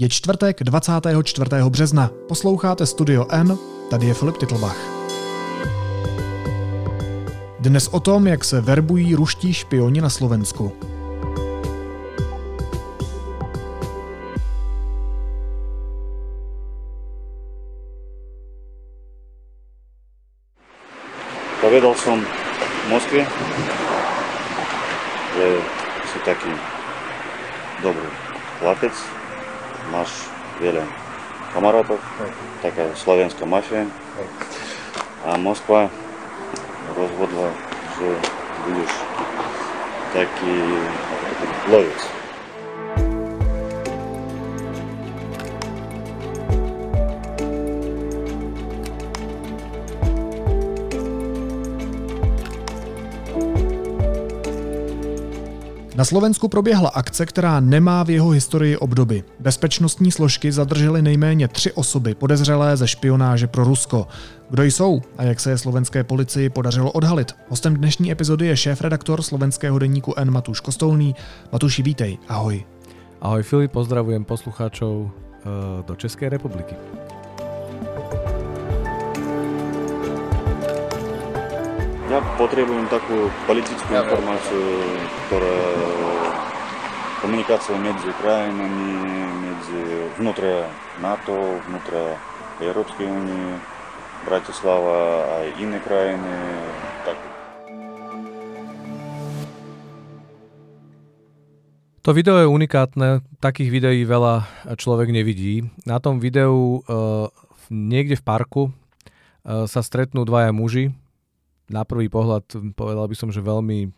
[0.00, 1.50] Je čtvrtek 24.
[1.68, 2.10] března.
[2.28, 3.58] Posloucháte Studio N,
[3.90, 4.76] tady je Filip Titlbach.
[7.58, 10.72] Dnes o tom, jak se verbují ruští špioni na Slovensku.
[21.60, 23.26] Povedal som v Moskve,
[25.36, 25.46] že
[26.12, 26.48] si taký
[27.84, 28.08] dobrý
[28.60, 29.19] chlapec,
[29.90, 30.30] máš
[30.62, 30.86] veľa
[31.50, 31.98] kamarátov,
[32.62, 33.86] taká slovenská mafia.
[35.26, 35.90] A Moskva
[36.96, 37.50] rozhodla,
[37.98, 38.08] že
[38.66, 38.92] budeš
[40.14, 40.54] taký
[41.68, 42.19] lovec.
[56.00, 59.24] Na Slovensku proběhla akce, která nemá v jeho historii obdoby.
[59.40, 64.06] Bezpečnostní složky zadržely nejméně tři osoby podezřelé ze špionáže pro Rusko.
[64.50, 67.36] Kdo jsou a jak se je slovenské policii podařilo odhalit?
[67.48, 71.14] Hostem dnešní epizody je šéf-redaktor slovenského denníku N Matuš Kostolný.
[71.52, 72.64] Matuši, vítej, ahoj.
[73.20, 75.10] Ahoj Filip, pozdravujem poslucháčov uh,
[75.86, 76.74] do Českej republiky.
[82.10, 84.82] Ja potrebujem takú politickú informáciu,
[85.30, 85.62] ktorá
[87.22, 88.98] komunikácia medzi krajinami,
[89.46, 90.66] medzi vnútra
[90.98, 92.18] NATO, vnútra
[92.58, 93.54] Európskej únie,
[94.26, 96.34] Bratislava aj iné krajiny.
[97.06, 97.16] Tak.
[102.02, 105.62] To video je unikátne, takých videí veľa človek nevidí.
[105.86, 107.30] Na tom videu uh,
[107.70, 110.90] niekde v parku uh, sa stretnú dvaja muži,
[111.70, 113.94] na prvý pohľad povedal by som, že veľmi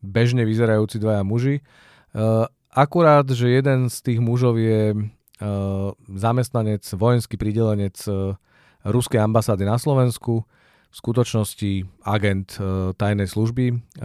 [0.00, 1.66] bežne vyzerajúci dvaja muži.
[2.14, 8.38] Uh, akurát, že jeden z tých mužov je uh, zamestnanec, vojenský pridelenec uh,
[8.86, 10.46] ruskej ambasády na Slovensku,
[10.86, 12.56] v skutočnosti agent
[12.96, 13.98] tajnej služby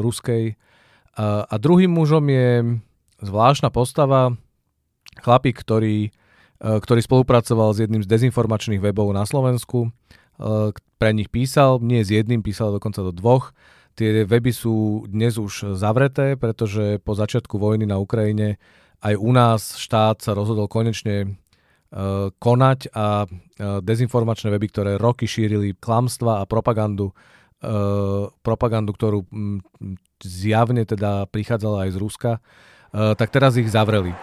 [0.00, 0.56] ruskej.
[1.20, 2.78] A druhým mužom je
[3.20, 4.32] zvláštna postava,
[5.20, 6.08] chlapík, ktorý,
[6.62, 9.92] ktorý spolupracoval s jedným z dezinformačných webov na Slovensku,
[10.38, 13.50] pre nich písal, nie s jedným, písal dokonca do dvoch.
[13.98, 18.62] Tie weby sú dnes už zavreté, pretože po začiatku vojny na Ukrajine
[19.02, 21.26] aj u nás štát sa rozhodol konečne
[21.90, 27.10] uh, konať a uh, dezinformačné weby, ktoré roky šírili klamstva a propagandu,
[28.46, 29.58] propagandu, ktorú um,
[30.22, 32.32] zjavne teda prichádzala aj z Ruska,
[32.94, 34.14] tak teraz ich zavreli.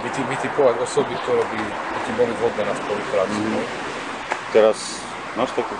[0.00, 1.60] Vytip, vytipovať osoby, ktoré by,
[2.04, 3.38] by boli vhodné na spoluprácu.
[3.40, 3.64] Mm.
[4.52, 4.76] Teraz
[5.36, 5.74] máš takú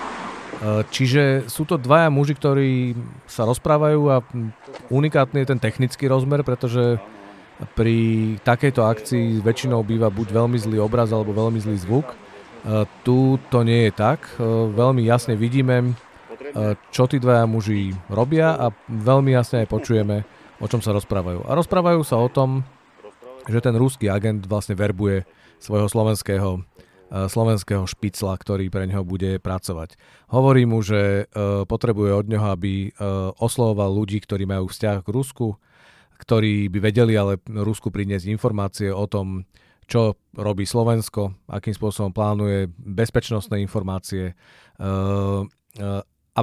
[0.61, 2.93] Eh, čiže sú to dvaja muži, ktorí
[3.25, 4.21] sa rozprávajú a
[4.93, 7.01] unikátny je ten technický rozmer, pretože
[7.73, 12.13] pri takejto akcii väčšinou býva buď veľmi zlý obraz alebo veľmi zlý zvuk.
[12.13, 14.21] Eh, tu to nie je tak.
[14.37, 15.97] Eh, veľmi jasne vidíme,
[16.91, 20.27] čo tí dvaja muži robia a veľmi jasne aj počujeme,
[20.59, 21.47] o čom sa rozprávajú.
[21.47, 22.67] A rozprávajú sa o tom,
[23.47, 25.23] že ten ruský agent vlastne verbuje
[25.63, 26.59] svojho slovenského
[27.11, 29.99] slovenského špicla, ktorý pre neho bude pracovať.
[30.31, 32.91] Hovorí mu, že eh, potrebuje od neho, aby eh,
[33.35, 35.59] oslovoval ľudí, ktorí majú vzťah k Rusku,
[36.15, 39.43] ktorí by vedeli ale Rusku priniesť informácie o tom,
[39.89, 44.37] čo robí Slovensko, akým spôsobom plánuje bezpečnostné informácie.
[46.31, 46.41] A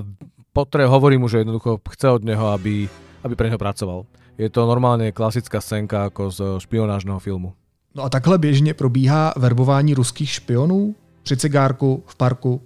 [0.52, 2.90] potre, hovorí mu, že jednoducho chce od neho, aby,
[3.24, 4.04] aby pre neho pracoval.
[4.36, 7.54] Je to normálne klasická scénka ako z špionážneho filmu.
[7.94, 12.62] No a takhle běžně probíhá verbování ruských špionů při cigárku, v parku?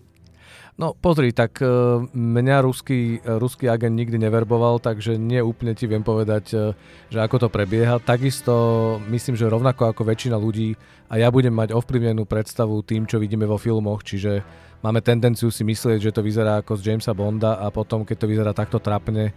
[0.79, 5.85] No pozri, tak uh, mňa ruský, uh, ruský agent nikdy neverboval, takže nie úplne ti
[5.85, 6.73] viem povedať, uh,
[7.13, 8.01] že ako to prebieha.
[8.01, 10.73] Takisto myslím, že rovnako ako väčšina ľudí
[11.13, 14.41] a ja budem mať ovplyvnenú predstavu tým, čo vidíme vo filmoch, čiže
[14.81, 18.27] máme tendenciu si myslieť, že to vyzerá ako z Jamesa Bonda a potom, keď to
[18.33, 19.37] vyzerá takto trapne,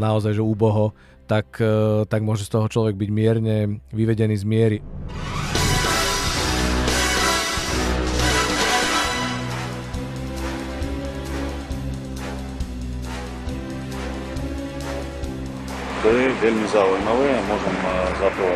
[0.00, 4.78] naozaj, že úboho, tak, e, tak môže z toho človek byť mierne vyvedený z miery.
[16.04, 18.46] To je veľmi zaujímavé môžem e, za to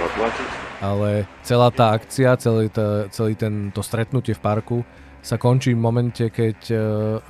[0.00, 0.48] zaplatiť.
[0.80, 4.78] Ale celá tá akcia, celý, tá, celý ten, to stretnutie v parku
[5.20, 6.86] sa končí v momente, keď, e,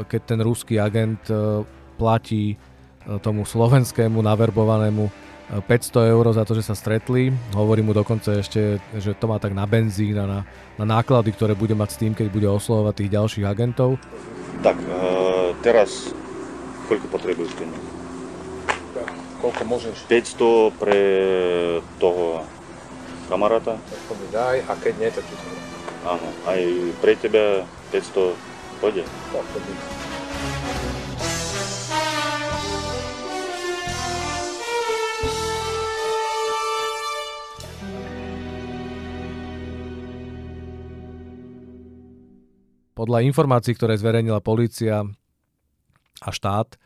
[0.07, 1.27] keď ten ruský agent
[1.99, 2.57] platí
[3.25, 5.08] tomu slovenskému naverbovanému
[5.67, 7.35] 500 e, eur za to, že sa stretli.
[7.56, 10.41] Hovorí mu dokonca ešte, že to má tak na benzín a na,
[10.79, 13.99] na náklady, ktoré bude mať s tým, keď bude oslovovať tých ďalších agentov.
[14.62, 14.97] Tak, e,
[15.64, 16.14] teraz
[16.87, 17.85] koľko potrebuješ peniaz?
[19.41, 19.97] Koľko môžeš?
[20.05, 21.00] 500 pre
[21.97, 22.44] toho
[23.32, 23.81] kamaráta.
[23.81, 25.49] To mi daj a keď nie, tak ti to
[26.00, 26.61] Áno, aj
[27.05, 28.32] pre teba 500
[28.81, 29.05] pôjde.
[29.05, 29.73] tak to by.
[43.00, 45.08] Podľa informácií, ktoré zverejnila polícia
[46.20, 46.76] a štát,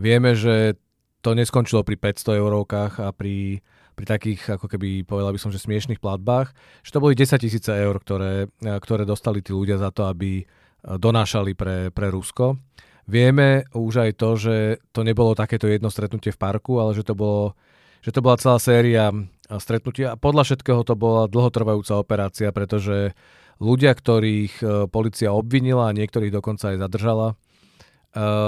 [0.00, 0.80] vieme, že
[1.20, 3.60] to neskončilo pri 500 eurovkách a pri,
[3.92, 7.68] pri takých, ako keby povedal by som, že smiešných platbách, že to boli 10 tisíce
[7.68, 10.48] eur, ktoré, ktoré dostali tí ľudia za to, aby
[10.80, 12.56] donášali pre, pre Rusko.
[13.04, 14.56] Vieme už aj to, že
[14.96, 17.52] to nebolo takéto jedno stretnutie v parku, ale že to, bolo,
[18.00, 19.12] že to bola celá séria
[19.52, 23.12] stretnutí a podľa všetkého to bola dlhotrvajúca operácia, pretože
[23.58, 27.36] ľudia, ktorých e, policia obvinila a niektorých dokonca aj zadržala, e,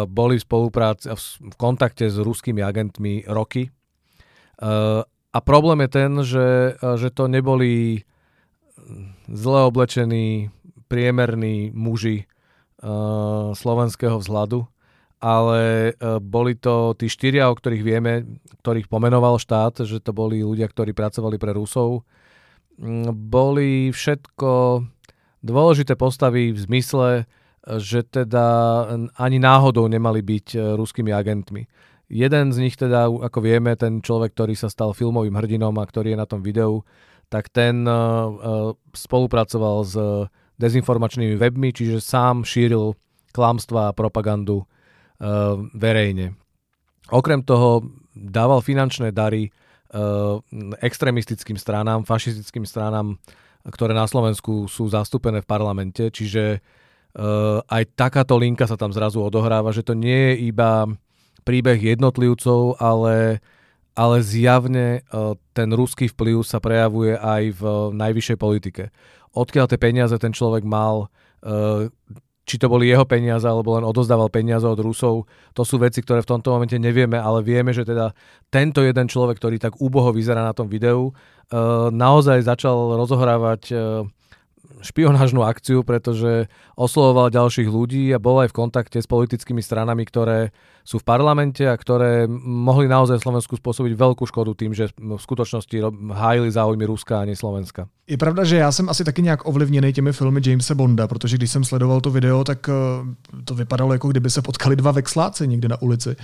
[0.06, 3.68] boli v spolupráci, v kontakte s ruskými agentmi roky.
[3.68, 3.70] E,
[5.30, 6.48] a problém je ten, že,
[6.98, 8.02] že to neboli
[9.30, 10.50] zle oblečení,
[10.90, 12.26] priemerní muži
[13.54, 14.66] slovenského vzhľadu,
[15.22, 18.26] ale boli to tí štyria, o ktorých vieme,
[18.58, 22.02] ktorých pomenoval štát, že to boli ľudia, ktorí pracovali pre Rusov.
[22.80, 24.80] Mm, boli všetko
[25.40, 27.08] dôležité postavy v zmysle,
[27.76, 28.46] že teda
[29.20, 31.68] ani náhodou nemali byť e, ruskými agentmi.
[32.08, 36.16] Jeden z nich teda, ako vieme, ten človek, ktorý sa stal filmovým hrdinom a ktorý
[36.16, 36.82] je na tom videu,
[37.30, 39.94] tak ten uh, spolupracoval s
[40.58, 42.98] dezinformačnými webmi, čiže sám šíril
[43.30, 44.66] klamstva a propagandu
[45.76, 46.34] verejne.
[47.12, 47.84] Okrem toho
[48.16, 49.52] dával finančné dary
[50.80, 53.20] extremistickým stranám, fašistickým stranám
[53.68, 59.20] ktoré na Slovensku sú zastúpené v parlamente, čiže uh, aj takáto linka sa tam zrazu
[59.20, 60.88] odohráva, že to nie je iba
[61.44, 63.44] príbeh jednotlivcov, ale,
[63.92, 67.62] ale zjavne uh, ten ruský vplyv sa prejavuje aj v
[67.96, 68.84] najvyššej politike.
[69.36, 71.12] Odkiaľ tie peniaze ten človek mal,
[71.44, 71.92] uh,
[72.50, 76.26] či to boli jeho peniaze, alebo len odozdával peniaze od Rusov, to sú veci, ktoré
[76.26, 78.10] v tomto momente nevieme, ale vieme, že teda
[78.50, 81.54] tento jeden človek, ktorý tak úboho vyzerá na tom videu, eh,
[81.94, 84.02] naozaj začal rozohrávať eh,
[84.80, 90.50] špionážnú akciu, pretože oslovoval ďalších ľudí a bol aj v kontakte s politickými stranami, ktoré
[90.84, 95.76] sú v parlamente a ktoré mohli naozaj Slovensku spôsobiť veľkú škodu tým, že v skutočnosti
[96.10, 97.86] hájili záujmy Ruska a nie Slovenska.
[98.10, 101.50] Je pravda, že já jsem asi taky nějak ovlivněný těmi filmy Jamesa Bonda, protože když
[101.50, 102.72] jsem sledoval to video, tak eh,
[103.44, 106.16] to vypadalo jako kdyby se potkali dva vexláci někde na ulici.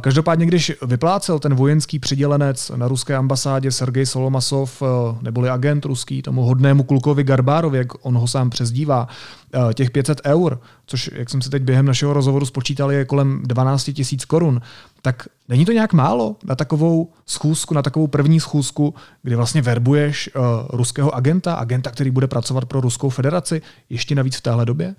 [0.00, 4.86] Každopádně, když vyplácel ten vojenský přidělenec na ruské ambasádě Sergej Solomasov, eh,
[5.22, 9.08] neboli agent ruský, tomu hodnému klukovi Garbárovi, jak on ho sám přezdívá,
[9.54, 13.42] eh, těch 500 eur, což, jak jsem si teď během našeho rozhovoru spočítal, je kolem
[13.44, 14.60] 12 tisíc korun,
[15.02, 20.30] tak není to nějak málo na takovou schůzku, na takovou první schůzku, kdy vlastně verbuješ
[20.34, 24.94] uh, ruského agenta, agenta, který bude pracovat pro Ruskou federaci, ještě navíc v téhle době?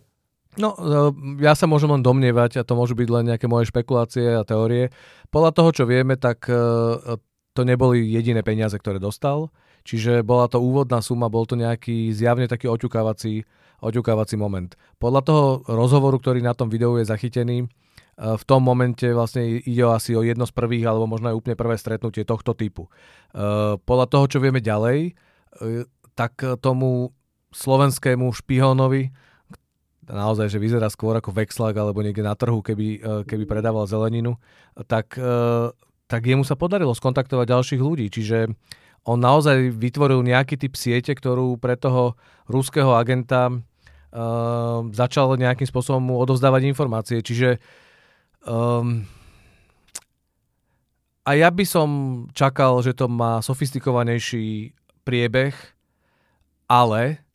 [0.59, 0.75] No,
[1.39, 4.91] ja sa môžem len domnievať, a to môžu byť len nejaké moje špekulácie a teórie.
[5.31, 6.43] Podľa toho, čo vieme, tak
[7.51, 9.47] to neboli jediné peniaze, ktoré dostal.
[9.87, 13.47] Čiže bola to úvodná suma, bol to nejaký zjavne taký oťukávací,
[13.81, 14.75] oťukávací moment.
[15.01, 17.65] Podľa toho rozhovoru, ktorý na tom videu je zachytený,
[18.21, 21.79] v tom momente vlastne ide asi o jedno z prvých, alebo možno aj úplne prvé
[21.79, 22.91] stretnutie tohto typu.
[23.87, 25.15] Podľa toho, čo vieme ďalej,
[26.13, 27.15] tak tomu
[27.55, 29.09] slovenskému špihónovi
[30.11, 34.35] naozaj, že vyzerá skôr ako vexlak alebo niekde na trhu, keby, e, keby predával zeleninu,
[34.85, 35.71] tak, e,
[36.05, 38.11] tak jemu sa podarilo skontaktovať ďalších ľudí.
[38.11, 38.51] Čiže
[39.07, 42.13] on naozaj vytvoril nejaký typ siete, ktorú pre toho
[42.45, 47.25] ruského agenta uh, začal nejakým spôsobom mu odozdávať informácie.
[47.25, 47.57] Čiže
[48.45, 49.09] um,
[51.25, 51.89] a ja by som
[52.33, 55.53] čakal, že to má sofistikovanejší priebeh,
[56.69, 57.25] ale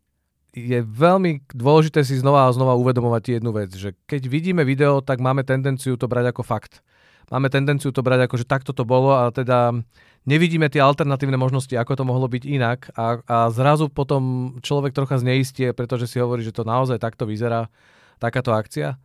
[0.57, 5.21] je veľmi dôležité si znova a znova uvedomovať jednu vec, že keď vidíme video, tak
[5.21, 6.81] máme tendenciu to brať ako fakt.
[7.29, 9.77] Máme tendenciu to brať ako, že takto to bolo a teda
[10.25, 15.21] nevidíme tie alternatívne možnosti, ako to mohlo byť inak a, a zrazu potom človek trocha
[15.21, 17.69] zneistie, pretože si hovorí, že to naozaj takto vyzerá,
[18.17, 18.97] takáto akcia.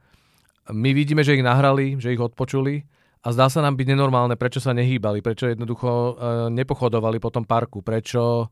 [0.72, 2.88] My vidíme, že ich nahrali, že ich odpočuli
[3.26, 6.12] a zdá sa nám byť nenormálne, prečo sa nehýbali, prečo jednoducho e,
[6.56, 8.48] nepochodovali po tom parku, prečo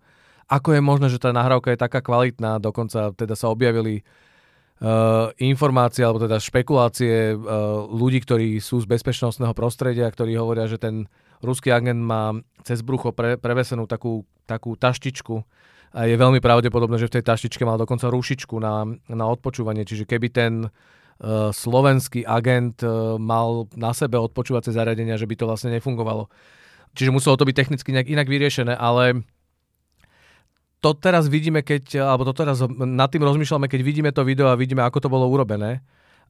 [0.50, 4.02] ako je možné, že tá nahrávka je taká kvalitná, dokonca teda sa objavili
[4.82, 10.82] uh, informácie alebo teda špekulácie uh, ľudí, ktorí sú z bezpečnostného prostredia, ktorí hovoria, že
[10.82, 11.06] ten
[11.46, 12.34] ruský agent má
[12.66, 15.46] cez brucho pre, prevesenú takú, takú taštičku
[15.94, 19.86] a je veľmi pravdepodobné, že v tej taštičke mal dokonca rušičku na, na odpočúvanie.
[19.86, 25.46] Čiže keby ten uh, slovenský agent uh, mal na sebe odpočúvacie zariadenia, že by to
[25.50, 26.30] vlastne nefungovalo.
[26.94, 29.26] Čiže muselo to byť technicky nejak inak vyriešené, ale
[30.80, 34.60] to teraz vidíme, keď, alebo to teraz nad tým rozmýšľame, keď vidíme to video a
[34.60, 35.84] vidíme, ako to bolo urobené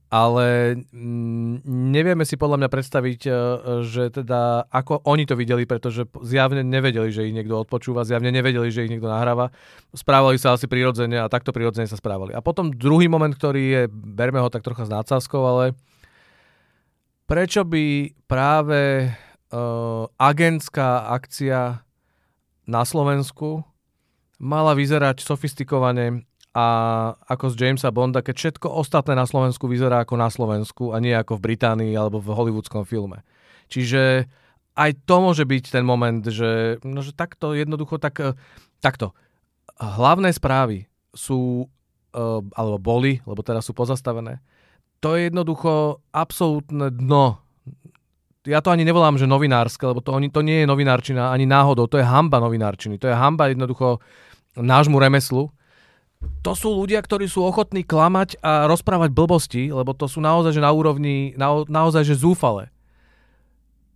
[0.09, 3.31] ale mm, nevieme si podľa mňa predstaviť, e,
[3.85, 8.73] že teda ako oni to videli, pretože zjavne nevedeli, že ich niekto odpočúva, zjavne nevedeli,
[8.73, 9.53] že ich niekto nahráva.
[9.93, 12.33] Správali sa asi prirodzene a takto prirodzene sa správali.
[12.33, 15.77] A potom druhý moment, ktorý je, berme ho tak trocha s nácázkou, ale
[17.29, 19.13] prečo by práve
[19.53, 21.85] uh, agentská akcia
[22.65, 23.61] na Slovensku
[24.39, 26.23] mala vyzerať sofistikovane
[26.55, 26.65] a
[27.29, 31.13] ako z Jamesa Bonda, keď všetko ostatné na Slovensku vyzerá ako na Slovensku a nie
[31.13, 33.21] ako v Británii alebo v hollywoodskom filme.
[33.69, 34.25] Čiže
[34.73, 38.33] aj to môže byť ten moment, že, no, že takto jednoducho, tak, eh,
[38.81, 39.13] takto.
[39.79, 41.63] Hlavné správy sú,
[42.11, 44.43] uh, alebo boli, lebo teraz sú pozastavené,
[44.99, 47.39] to je jednoducho absolútne dno.
[48.43, 51.95] Ja to ani nevolám, že novinárske, lebo to, to nie je novinárčina ani náhodou, to
[51.95, 52.99] je hamba novinárčiny.
[52.99, 54.03] To je hamba jednoducho
[54.65, 55.51] nášmu remeslu,
[56.43, 60.63] to sú ľudia, ktorí sú ochotní klamať a rozprávať blbosti, lebo to sú naozaj že
[60.63, 62.71] na úrovni, na, naozaj že zúfale.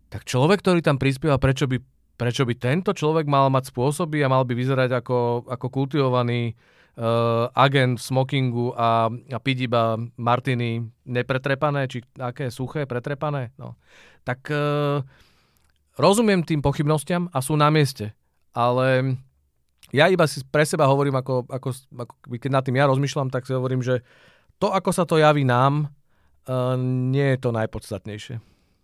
[0.08, 1.80] Tak človek, ktorý tam prispieva, prečo by,
[2.16, 6.56] prečo by tento človek mal mať spôsoby a mal by vyzerať ako, ako kultivovaný
[6.96, 13.52] uh, agent v smokingu a, a piť iba martiny nepretrepané, či aké suché, pretrepané.
[13.60, 13.76] No.
[14.24, 15.04] Tak uh,
[16.00, 18.16] rozumiem tým pochybnostiam a sú na mieste,
[18.56, 19.18] ale
[19.92, 21.70] ja iba si pre seba hovorím, ako, ako,
[22.08, 24.00] ako keď nad tým ja rozmýšľam, tak si hovorím, že
[24.62, 25.92] to, ako sa to javí nám,
[26.48, 28.40] uh, nie je to najpodstatnejšie.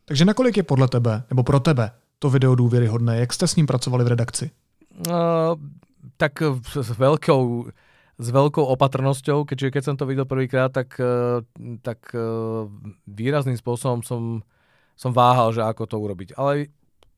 [0.05, 3.19] Takže nakolik je podle tebe, nebo pro tebe, to video důvěryhodné?
[3.19, 4.51] Jak jste s ním pracovali v redakci?
[5.07, 5.55] Uh,
[6.17, 6.43] tak
[6.75, 7.43] s veľkou,
[8.19, 11.39] s veľkou opatrnosťou, keďže keď som to videl prvýkrát, tak, uh,
[11.79, 12.67] tak uh,
[13.07, 14.43] výrazným spôsobom som,
[14.99, 16.35] som váhal, že ako to urobiť.
[16.35, 16.67] Ale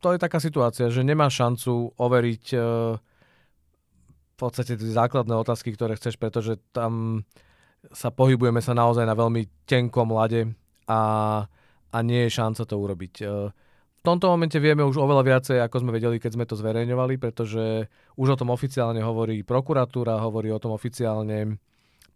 [0.03, 2.61] to je taká situácia, že nemá šancu overiť uh,
[4.41, 7.23] podstate tie základné otázky, ktoré chceš, pretože tam
[7.93, 10.49] sa pohybujeme sa naozaj na veľmi tenkom lade
[10.85, 11.01] a,
[11.89, 13.13] a nie je šanca to urobiť.
[13.21, 13.25] E,
[14.01, 17.85] v tomto momente vieme už oveľa viacej, ako sme vedeli, keď sme to zverejňovali, pretože
[18.17, 21.61] už o tom oficiálne hovorí prokuratúra, hovorí o tom oficiálne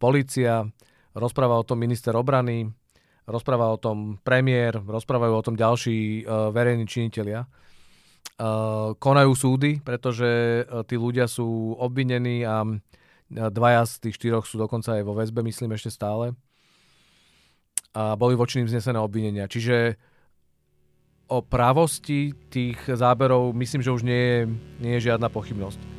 [0.01, 0.65] policia,
[1.13, 2.65] rozpráva o tom minister obrany,
[3.29, 7.45] rozpráva o tom premiér, rozprávajú o tom ďalší uh, verejní činitelia.
[8.35, 12.67] Uh, konajú súdy, pretože uh, tí ľudia sú obvinení a
[13.31, 16.35] dvaja z tých štyroch sú dokonca aj vo väzbe, myslím ešte stále.
[17.95, 19.47] A boli voči ním znesené obvinenia.
[19.47, 19.95] Čiže
[21.31, 24.39] o právosti tých záberov myslím, že už nie je,
[24.83, 25.94] nie je žiadna pochybnosť.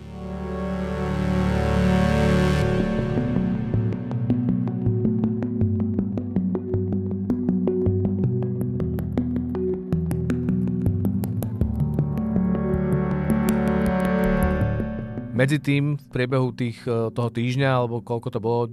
[15.37, 18.71] Medzi tým v priebehu tých, e, toho týždňa, alebo koľko to bolo, e,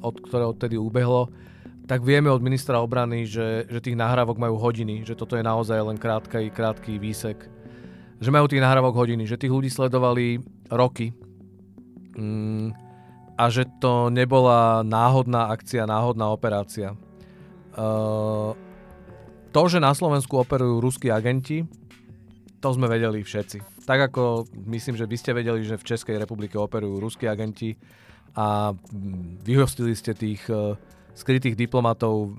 [0.00, 1.28] od ktorého odtedy ubehlo,
[1.84, 5.76] tak vieme od ministra obrany, že, že tých nahrávok majú hodiny, že toto je naozaj
[5.84, 7.36] len krátky, krátky výsek.
[8.16, 10.40] Že majú tých nahrávok hodiny, že tých ľudí sledovali
[10.72, 11.12] roky
[12.16, 12.72] mm,
[13.36, 16.96] a že to nebola náhodná akcia, náhodná operácia.
[17.74, 18.56] Uh,
[19.52, 21.68] to, že na Slovensku operujú ruskí agenti,
[22.62, 23.73] to sme vedeli všetci.
[23.84, 27.76] Tak ako myslím, že vy ste vedeli, že v Českej republike operujú ruskí agenti
[28.32, 28.72] a
[29.44, 30.74] vyhostili ste tých uh,
[31.12, 32.32] skrytých diplomatov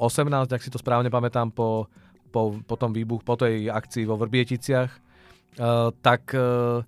[0.00, 1.88] 18, ak si to správne pamätám, po,
[2.32, 6.80] po, po tom výbuch, po tej akcii vo Vrbieticiach, uh, tak uh,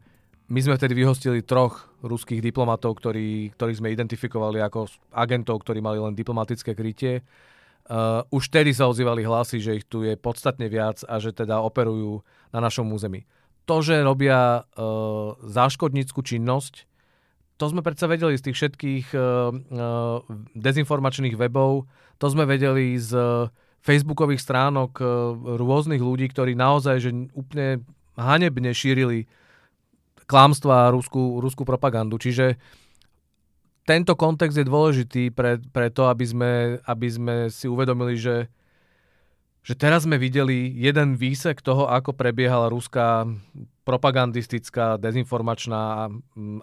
[0.48, 6.00] my sme vtedy vyhostili troch ruských diplomatov, ktorí, ktorých sme identifikovali ako agentov, ktorí mali
[6.00, 7.20] len diplomatické krytie.
[7.88, 11.60] Uh, už vtedy sa ozývali hlasy, že ich tu je podstatne viac a že teda
[11.60, 13.28] operujú na našom území.
[13.68, 16.88] To, že robia uh, záškodníckú činnosť,
[17.60, 20.24] to sme predsa vedeli z tých všetkých uh, uh,
[20.56, 21.84] dezinformačných webov,
[22.16, 23.52] to sme vedeli z uh,
[23.84, 25.06] facebookových stránok uh,
[25.60, 27.84] rôznych ľudí, ktorí naozaj že úplne
[28.16, 29.28] hanebne šírili
[30.24, 32.16] klámstva a ruskú, ruskú propagandu.
[32.16, 32.56] Čiže
[33.84, 36.52] tento kontext je dôležitý pre, pre to, aby sme,
[36.84, 38.52] aby sme si uvedomili, že
[39.68, 43.28] že teraz sme videli jeden výsek toho, ako prebiehala ruská
[43.84, 46.08] propagandistická, dezinformačná,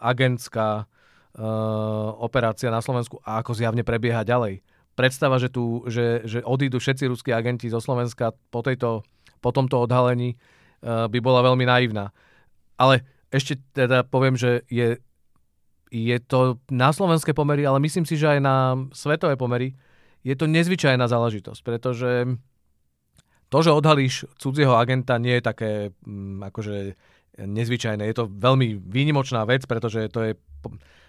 [0.01, 4.65] agentská uh, operácia na Slovensku a ako zjavne prebieha ďalej.
[4.97, 9.05] Predstava, že, tu, že, že odídu všetci ruskí agenti zo Slovenska po, tejto,
[9.37, 12.09] po tomto odhalení uh, by bola veľmi naivná.
[12.73, 14.97] Ale ešte teda poviem, že je,
[15.93, 19.77] je to na slovenské pomery, ale myslím si, že aj na svetové pomery
[20.25, 22.41] je to nezvyčajná záležitosť, pretože
[23.49, 25.71] to, že odhalíš cudzieho agenta, nie je také,
[26.05, 26.75] mm, akože
[27.39, 28.03] nezvyčajné.
[28.07, 30.31] Je to veľmi výnimočná vec, pretože to je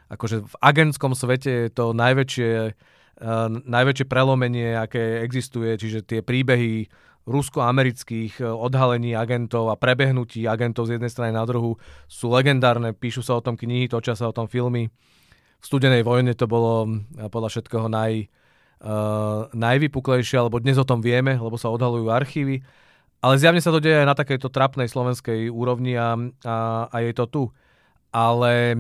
[0.07, 6.87] akože v agentskom svete je to najväčšie, uh, najväčšie prelomenie, aké existuje, čiže tie príbehy
[7.27, 11.75] rusko-amerických odhalení agentov a prebehnutí agentov z jednej strany na druhú
[12.07, 14.95] sú legendárne, píšu sa o tom knihy, točia sa o tom filmy.
[15.59, 16.87] V studenej vojne to bolo
[17.19, 18.46] podľa všetkého naj, uh,
[19.57, 22.61] najvypuklejšie, alebo dnes o tom vieme, lebo sa odhalujú archívy.
[23.25, 26.15] Ale zjavne sa to deje aj na takejto trapnej slovenskej úrovni a,
[26.45, 26.57] a,
[26.93, 27.43] a je to tu.
[28.13, 28.77] Ale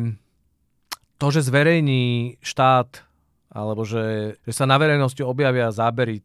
[1.16, 3.02] to, že zverejní štát,
[3.48, 6.20] alebo že, že sa na verejnosti objavia zábery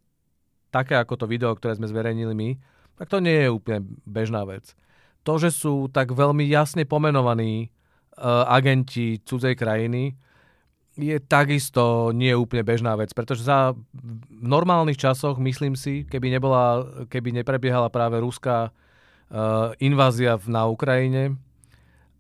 [0.72, 2.50] také ako to video, ktoré sme zverejnili my,
[3.00, 4.75] tak to nie je úplne bežná vec.
[5.24, 7.72] To, že sú tak veľmi jasne pomenovaní
[8.20, 10.16] uh, agenti cudzej krajiny,
[11.00, 13.71] je takisto nie úplne bežná vec, pretože za
[14.29, 21.39] normálnych časoch, myslím si, keby, nebola, keby neprebiehala práve ruská uh, invázia na Ukrajine,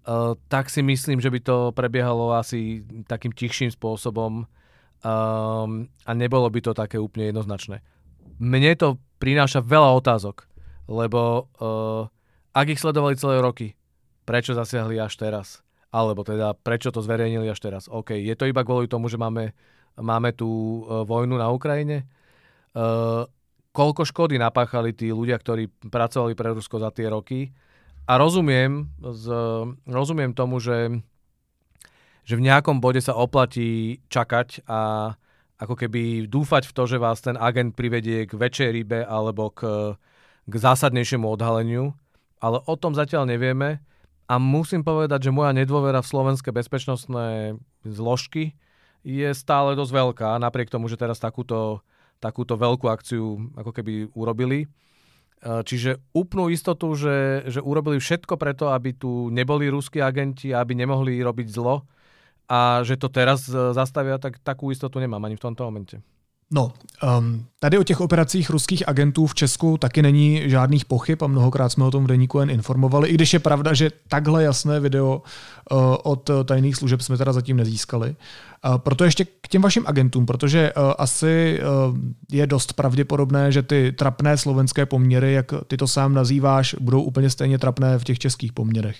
[0.07, 5.69] uh, tak si myslím, že by to prebiehalo asi takým tichším spôsobom um,
[6.07, 7.83] a nebolo by to také úplne jednoznačné.
[8.39, 10.47] Mne to prináša veľa otázok,
[10.87, 12.07] lebo uh,
[12.55, 13.75] ak ich sledovali celé roky,
[14.23, 15.47] prečo zasiahli až teraz?
[15.91, 17.91] Alebo teda, prečo to zverejnili až teraz?
[17.91, 19.51] OK, je to iba kvôli tomu, že máme,
[19.99, 22.07] máme tú uh, vojnu na Ukrajine?
[22.71, 23.27] Uh,
[23.75, 27.51] koľko škody napáchali tí ľudia, ktorí pracovali pre Rusko za tie roky?
[28.07, 29.25] A rozumiem, z,
[29.87, 31.03] rozumiem tomu, že,
[32.23, 35.13] že v nejakom bode sa oplatí čakať a
[35.61, 39.93] ako keby dúfať v to, že vás ten agent privedie k väčšej rybe alebo k,
[40.49, 41.93] k zásadnejšiemu odhaleniu.
[42.41, 43.77] Ale o tom zatiaľ nevieme.
[44.31, 48.55] A musím povedať, že moja nedôvera v slovenské bezpečnostné zložky
[49.03, 51.83] je stále dosť veľká, napriek tomu, že teraz takúto,
[52.23, 54.63] takúto veľkú akciu ako keby urobili.
[54.63, 54.67] E,
[55.67, 61.19] čiže úplnú istotu, že, že urobili všetko preto, aby tu neboli ruskí agenti, aby nemohli
[61.19, 61.83] robiť zlo
[62.47, 65.99] a že to teraz e, zastavia, tak takú istotu nemám ani v tomto momente.
[66.53, 66.71] No,
[67.17, 71.69] um, tady o těch operacích ruských agentů v Česku taky není žádných pochyb a mnohokrát
[71.69, 75.21] jsme o tom v Deníku jen informovali, i když je pravda, že takhle jasné video
[75.71, 78.15] uh, od tajných služeb jsme teda zatím nezískali.
[78.77, 81.65] Proto ještě k těm vašim agentům, protože eh, asi eh,
[82.31, 87.29] je dost pravděpodobné, že ty trapné slovenské poměry, jak ty to sám nazýváš, budou úplně
[87.29, 88.97] stejně trapné v těch českých poměrech.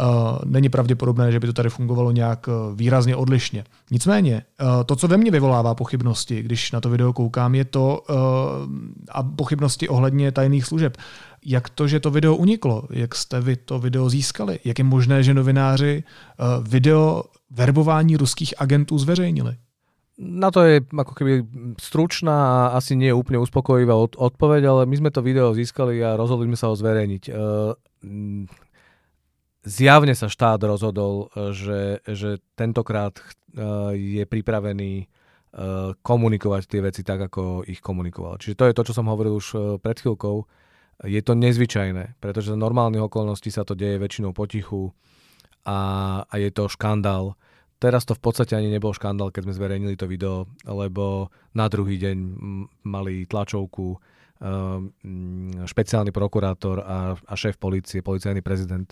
[0.00, 0.04] Eh,
[0.44, 3.64] není pravděpodobné, že by to tady fungovalo nějak výrazně odlišně.
[3.90, 4.42] Nicméně,
[4.86, 8.02] to, co ve mně vyvolává pochybnosti, když na to video koukám, je to
[9.10, 10.96] a pochybnosti ohledně tajných služeb.
[11.46, 12.90] Jak to, že to video uniklo?
[12.90, 14.58] Jak jste vy to video získali?
[14.64, 16.04] Jak je možné, že novináři
[16.62, 19.56] video verbování ruských agentů zveřejnili?
[20.18, 21.44] Na to je ako keby
[21.76, 26.16] stručná a asi nie úplne uspokojivá od, odpoveď, ale my sme to video získali a
[26.16, 27.22] rozhodli sme sa ho zverejniť.
[27.28, 27.32] E,
[29.68, 33.20] zjavne sa štát rozhodol, že, že tentokrát
[33.92, 35.04] je pripravený
[36.00, 38.40] komunikovať tie veci tak, ako ich komunikoval.
[38.40, 40.48] Čiže to je to, čo som hovoril už pred chvíľkou.
[41.04, 44.96] Je to nezvyčajné, pretože za normálnych okolností sa to deje väčšinou potichu
[45.68, 45.78] a,
[46.24, 47.36] a je to škandál.
[47.76, 52.00] Teraz to v podstate ani nebol škandál, keď sme zverejnili to video, lebo na druhý
[52.00, 52.16] deň
[52.88, 54.00] mali tlačovku
[55.64, 58.88] špeciálny prokurátor a, a šéf policie, policajný prezident.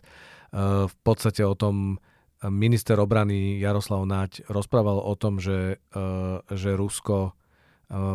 [0.89, 2.01] V podstate o tom
[2.49, 5.81] minister obrany Jaroslav Naď rozprával o tom, že,
[6.53, 7.33] že Rusko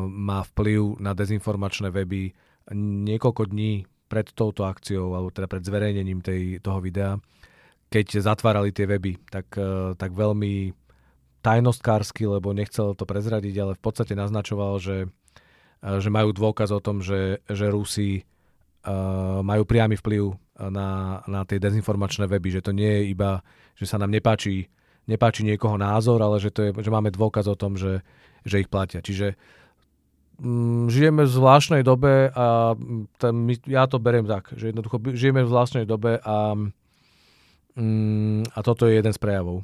[0.09, 2.33] má vplyv na dezinformačné weby
[2.75, 7.17] niekoľko dní pred touto akciou, alebo teda pred zverejnením tej, toho videa
[7.89, 10.71] keď zatvárali tie weby, tak, e, tak veľmi
[11.41, 14.97] tajnostkársky, lebo nechcel to prezradiť, ale v podstate naznačoval, že,
[15.81, 20.37] e, že majú dôkaz o tom, že, že Rusi uh, majú priamy vplyv
[20.69, 23.41] na, na tie dezinformačné weby, že to nie je iba,
[23.73, 24.69] že sa nám nepáči,
[25.09, 28.05] nepáči niekoho názor, ale že, to je, že máme dôkaz o tom, že,
[28.45, 29.01] že ich platia.
[29.01, 29.39] Čiže
[30.87, 32.75] žijeme v zvláštnej dobe a
[33.17, 36.55] ten, ja to beriem tak, že jednoducho žijeme v zvláštnej dobe a
[37.79, 39.63] Mm, a toto je jeden z prejavov.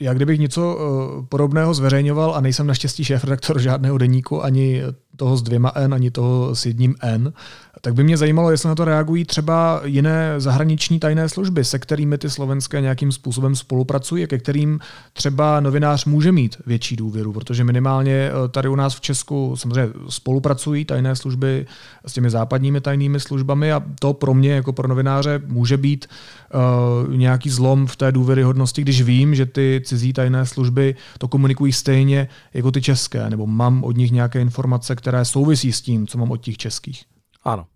[0.00, 4.82] Já kdybych něco uh, podobného zveřejňoval a nejsem naštěstí šéf-redaktor žádného deníku, ani
[5.20, 7.32] toho s dvěma N, ani toho s jedním N,
[7.80, 12.18] tak by mě zajímalo, jestli na to reagují třeba jiné zahraniční tajné služby, se kterými
[12.18, 14.80] ty slovenské nějakým způsobem spolupracují, ke kterým
[15.12, 19.92] třeba novinář může mít větší důvěru, protože minimálně eh, tady u nás v Česku samozřejmě
[20.08, 21.66] spolupracují tajné služby
[22.06, 27.16] s těmi západními tajnými službami a to pro mě jako pro novináře může být uh,
[27.16, 32.28] nějaký zlom v té důvěryhodnosti, když vím, že ty cizí tajné služby to komunikují stejně
[32.54, 36.30] jako ty české, nebo mám od nich nějaké informace, které souvisí s tím, co mám
[36.30, 37.04] od těch českých.
[37.44, 37.66] Áno.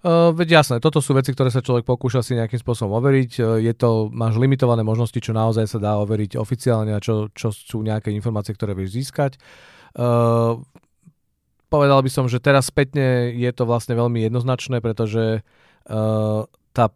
[0.00, 3.32] Uh, veď jasné, toto sú veci, ktoré sa človek pokúša si nejakým spôsobom overiť.
[3.36, 7.52] Uh, je to, máš limitované možnosti, čo naozaj sa dá overiť oficiálne a čo, čo
[7.52, 9.36] sú nejaké informácie, ktoré vieš získať.
[9.92, 10.56] Uh,
[11.68, 16.86] povedal by som, že teraz spätne je to vlastne veľmi jednoznačné, pretože uh, tá,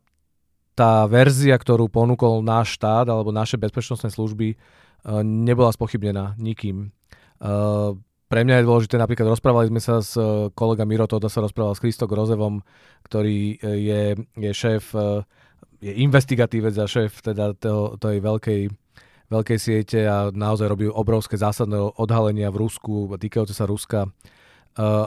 [0.72, 6.88] tá verzia, ktorú ponúkol náš štát alebo naše bezpečnostné služby, uh, nebola spochybnená nikým.
[7.36, 8.00] Uh,
[8.34, 11.78] pre mňa je dôležité, napríklad rozprávali sme sa s e, kolega Miro Toda sa rozprával
[11.78, 12.66] s Kristo Grozevom,
[13.06, 14.02] ktorý e, je,
[14.34, 15.22] je šéf, e,
[15.78, 18.74] je investigatívec a šéf teda toho, tej veľkej,
[19.30, 24.10] veľkej siete a naozaj robí obrovské zásadné odhalenia v Rusku, týkajúce sa Ruska.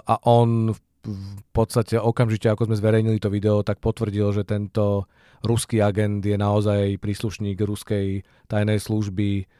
[0.07, 0.71] A on
[1.03, 5.11] v podstate okamžite, ako sme zverejnili to video, tak potvrdil, že tento
[5.43, 9.51] ruský agent je naozaj príslušník ruskej tajnej služby,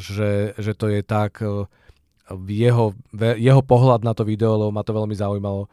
[0.00, 1.44] že, že to je tak
[2.32, 2.96] jeho,
[3.36, 5.68] jeho pohľad na to video, lebo ma to veľmi zaujímalo,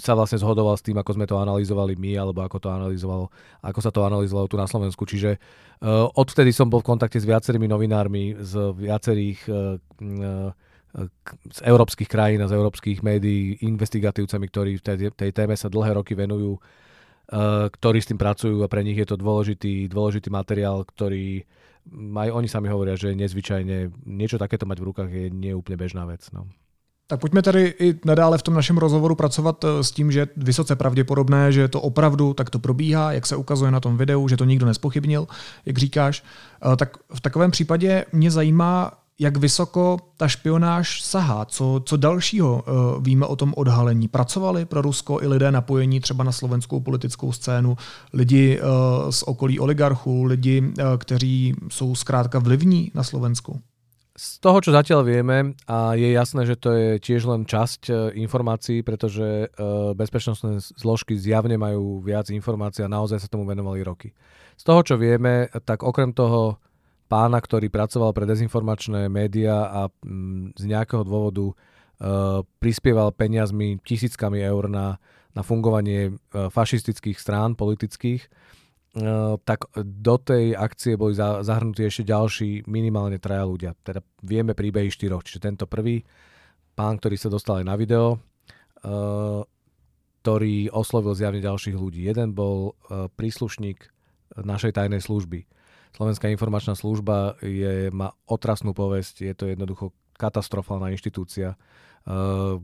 [0.00, 3.28] sa vlastne zhodoval s tým, ako sme to analyzovali my, alebo ako to analyzovalo,
[3.60, 5.04] ako sa to analyzovalo tu na Slovensku.
[5.04, 10.52] Čiže uh, odvtedy som bol v kontakte s viacerými novinármi z viacerých uh,
[11.30, 16.00] z európskych krajín a z európskych médií, investigatívcami, ktorí v tej, tej téme sa dlhé
[16.00, 20.82] roky venujú, uh, ktorí s tým pracujú a pre nich je to dôležitý, dôležitý materiál,
[20.82, 21.44] ktorý
[22.16, 26.26] aj oni sami hovoria, že nezvyčajne niečo takéto mať v rukách je neúplne bežná vec.
[26.32, 26.46] No.
[27.10, 30.26] Tak pojďme tady i nadále v tom našem rozhovoru pracovat eh, s tím, že je
[30.36, 34.44] vysoce pravděpodobné, že to opravdu takto probíhá, jak se ukazuje na tom videu, že to
[34.44, 35.26] nikdo nespochybnil,
[35.66, 36.24] jak říkáš.
[36.72, 42.64] Eh, tak v takovém případě mě zajímá, jak vysoko ta špionáž sahá, co, co dalšího
[42.64, 44.08] uh, víme o tom odhalení.
[44.08, 47.76] Pracovali pro Rusko i lidé napojení třeba na slovenskou politickou scénu,
[48.12, 53.60] lidi uh, z okolí oligarchů, lidi, uh, kteří jsou zkrátka vlivní na Slovensku?
[54.20, 58.84] Z toho, čo zatiaľ vieme, a je jasné, že to je tiež len časť informácií,
[58.84, 59.48] pretože
[59.96, 64.12] bezpečnostné zložky zjavne majú viac informácií a naozaj sa tomu venovali roky.
[64.60, 66.60] Z toho, čo vieme, tak okrem toho
[67.10, 74.38] pána, ktorý pracoval pre dezinformačné médiá a mm, z nejakého dôvodu uh, prispieval peniazmi, tisíckami
[74.38, 75.02] eur na,
[75.34, 78.30] na fungovanie uh, fašistických strán politických,
[79.02, 83.74] uh, tak do tej akcie boli za, zahrnutí ešte ďalší minimálne traja ľudia.
[83.82, 85.26] Teda vieme príbehy štyroch.
[85.26, 86.06] Čiže tento prvý
[86.78, 88.16] pán, ktorý sa dostal aj na video,
[90.24, 92.08] ktorý oslovil zjavne ďalších ľudí.
[92.08, 92.72] Jeden bol
[93.20, 93.76] príslušník
[94.40, 95.44] našej tajnej služby
[95.94, 101.56] Slovenská informačná služba je, má otrasnú povesť, je to jednoducho katastrofálna inštitúcia.
[102.04, 102.60] Uh,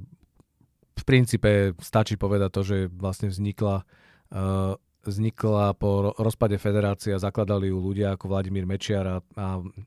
[0.96, 3.84] v princípe stačí povedať to, že vlastne vznikla,
[4.32, 9.46] uh, vznikla po rozpade federácie a zakladali ju ľudia ako Vladimír Mečiar a, a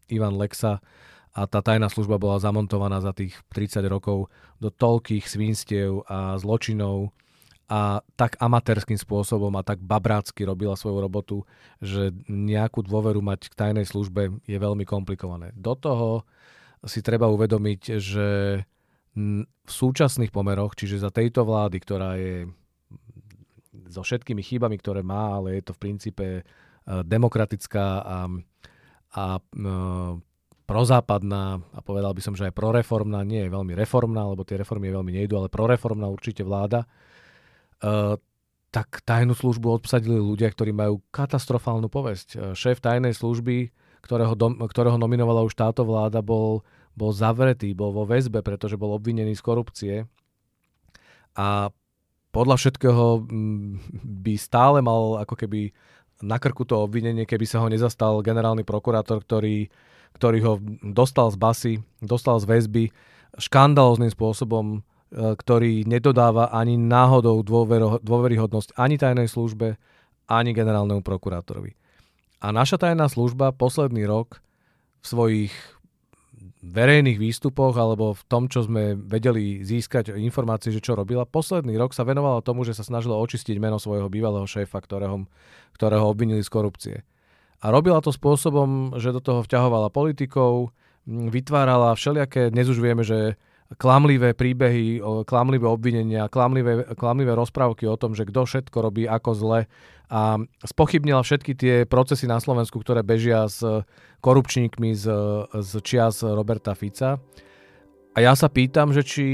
[0.10, 0.82] Ivan Lexa
[1.34, 7.14] a tá tajná služba bola zamontovaná za tých 30 rokov do toľkých svinstiev a zločinov,
[7.70, 11.38] a tak amatérským spôsobom a tak babrácky robila svoju robotu,
[11.78, 15.54] že nejakú dôveru mať k tajnej službe je veľmi komplikované.
[15.54, 16.26] Do toho
[16.82, 18.28] si treba uvedomiť, že
[19.14, 22.50] v súčasných pomeroch, čiže za tejto vlády, ktorá je
[23.90, 26.44] so všetkými chybami, ktoré má, ale je to v princípe e,
[26.86, 28.18] demokratická a,
[29.18, 29.42] a e,
[30.70, 34.94] prozápadná a povedal by som, že aj proreformná, nie je veľmi reformná, lebo tie reformy
[34.94, 36.86] veľmi nejdu, ale proreformná určite vláda,
[38.70, 42.28] tak tajnú službu obsadili ľudia, ktorí majú katastrofálnu povesť.
[42.34, 43.74] Eh, šéf tajnej služby,
[44.06, 46.62] ktorého, dom, ktorého nominovala už táto vláda, bol,
[46.94, 49.96] bol zavretý, bol vo väzbe, pretože bol obvinený z korupcie.
[51.34, 51.74] A
[52.30, 53.72] podľa všetkého mm,
[54.24, 55.74] by stále mal ako keby
[56.20, 59.72] na krku to obvinenie, keby sa ho nezastal generálny prokurátor, ktorý,
[60.20, 62.84] ktorý ho dostal z basy, dostal z väzby,
[63.40, 69.78] škandalóznym spôsobom ktorý nedodáva ani náhodou dôvero, dôveryhodnosť ani tajnej službe,
[70.30, 71.74] ani generálnemu prokurátorovi.
[72.40, 74.40] A naša tajná služba posledný rok
[75.02, 75.54] v svojich
[76.60, 81.96] verejných výstupoch alebo v tom, čo sme vedeli získať informácie, že čo robila, posledný rok
[81.96, 85.24] sa venovala tomu, že sa snažila očistiť meno svojho bývalého šéfa, ktorého,
[85.76, 86.96] ktorého obvinili z korupcie.
[87.60, 90.72] A robila to spôsobom, že do toho vťahovala politikov,
[91.08, 93.40] vytvárala všelijaké, dnes už vieme, že
[93.78, 94.98] klamlivé príbehy,
[95.30, 99.60] klamlivé obvinenia, klamlivé, klamlivé rozprávky o tom, že kto všetko robí ako zle
[100.10, 103.62] a spochybnila všetky tie procesy na Slovensku, ktoré bežia s
[104.26, 105.06] korupčníkmi z,
[105.54, 107.22] z čias Roberta Fica.
[108.18, 109.26] A ja sa pýtam, že či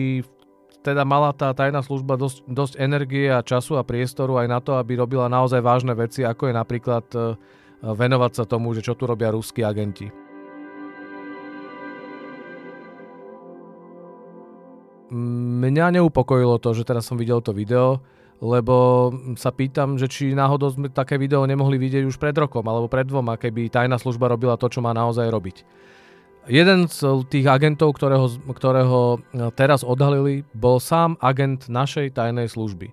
[0.84, 4.76] teda mala tá tajná služba dosť, dosť energie a času a priestoru aj na to,
[4.76, 7.20] aby robila naozaj vážne veci, ako je napríklad e,
[7.82, 10.25] venovať sa tomu, že čo tu robia ruskí agenti.
[15.16, 18.04] Mňa neupokojilo to, že teraz som videl to video,
[18.44, 19.08] lebo
[19.40, 23.08] sa pýtam, že či náhodou sme také video nemohli vidieť už pred rokom alebo pred
[23.08, 25.64] dvoma, keby tajná služba robila to, čo má naozaj robiť.
[26.52, 27.02] Jeden z
[27.32, 29.24] tých agentov, ktorého, ktorého
[29.56, 32.92] teraz odhalili, bol sám agent našej tajnej služby.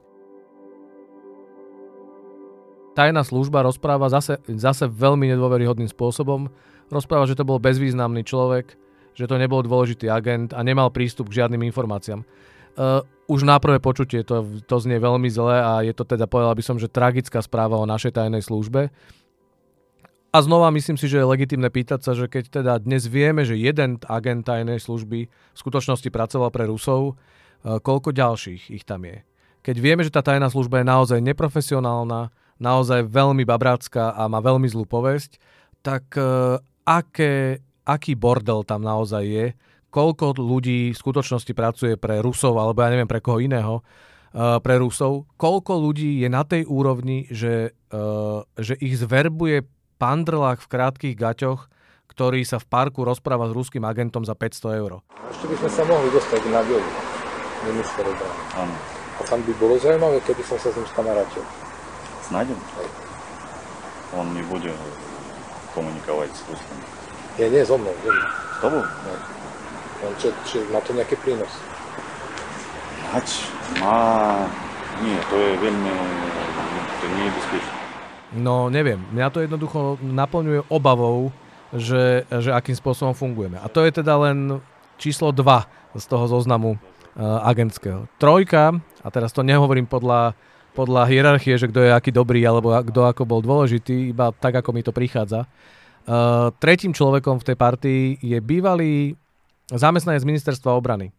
[2.96, 6.48] Tajná služba rozpráva zase, zase veľmi nedôveryhodným spôsobom.
[6.88, 8.76] Rozpráva, že to bol bezvýznamný človek,
[9.12, 12.24] že to nebol dôležitý agent a nemal prístup k žiadnym informáciám.
[12.72, 16.56] Uh, už na prvé počutie to, to znie veľmi zle a je to teda, povedal
[16.56, 18.88] by som, že tragická správa o našej tajnej službe.
[20.32, 23.60] A znova myslím si, že je legitimné pýtať sa, že keď teda dnes vieme, že
[23.60, 29.20] jeden agent tajnej služby v skutočnosti pracoval pre Rusov, uh, koľko ďalších ich tam je.
[29.60, 34.66] Keď vieme, že tá tajná služba je naozaj neprofesionálna, naozaj veľmi babrácká a má veľmi
[34.72, 35.36] zlú povesť,
[35.84, 36.56] tak uh,
[36.88, 39.45] aké, aký bordel tam naozaj je,
[39.87, 43.81] koľko ľudí v skutočnosti pracuje pre Rusov, alebo ja neviem pre koho iného,
[44.35, 49.63] uh, pre Rusov, koľko ľudí je na tej úrovni, že, uh, že ich zverbuje
[49.97, 51.71] pandrlák v krátkých gaťoch,
[52.11, 54.91] ktorý sa v parku rozpráva s ruským agentom za 500 eur.
[55.29, 56.89] Ešte by sme sa mohli dostať na Bielu,
[57.71, 58.39] minister obrany.
[58.57, 58.75] Áno.
[59.17, 61.41] A tam by bolo zaujímavé, keby som sa s ním skamarátil.
[62.29, 62.59] Снаďom?
[64.13, 64.73] Он не будет
[65.73, 67.00] коммуниковать с русскими.
[67.40, 67.94] Nie, nie, so mnou.
[68.04, 68.10] So.
[68.12, 68.82] S tobou?
[68.84, 69.12] No.
[70.04, 71.52] Len čo, či má to nejaký prínos?
[73.12, 73.48] Hať
[73.80, 73.96] má...
[75.00, 75.92] Nie, to je veľmi...
[77.00, 77.72] To nie je bezpečné.
[78.32, 81.28] No neviem, mňa to jednoducho naplňuje obavou,
[81.72, 83.60] že, že akým spôsobom fungujeme.
[83.60, 84.60] A to je teda len
[84.96, 88.08] číslo 2 z toho zoznamu uh, agentského.
[88.16, 90.32] Trojka, a teraz to nehovorím podľa,
[90.72, 94.72] podľa hierarchie, že kto je aký dobrý alebo kto ako bol dôležitý, iba tak, ako
[94.72, 95.44] mi to prichádza,
[96.58, 99.14] Tretím človekom v tej partii je bývalý
[99.70, 101.14] zamestnanec ministerstva obrany.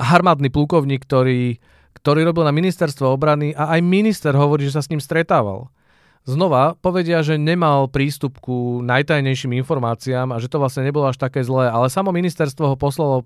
[0.00, 1.60] Armádny plukovník, ktorý,
[2.00, 5.70] ktorý robil na ministerstvo obrany a aj minister hovorí, že sa s ním stretával.
[6.26, 11.46] Znova povedia, že nemal prístup ku najtajnejším informáciám a že to vlastne nebolo až také
[11.46, 13.22] zlé, ale samo ministerstvo ho poslalo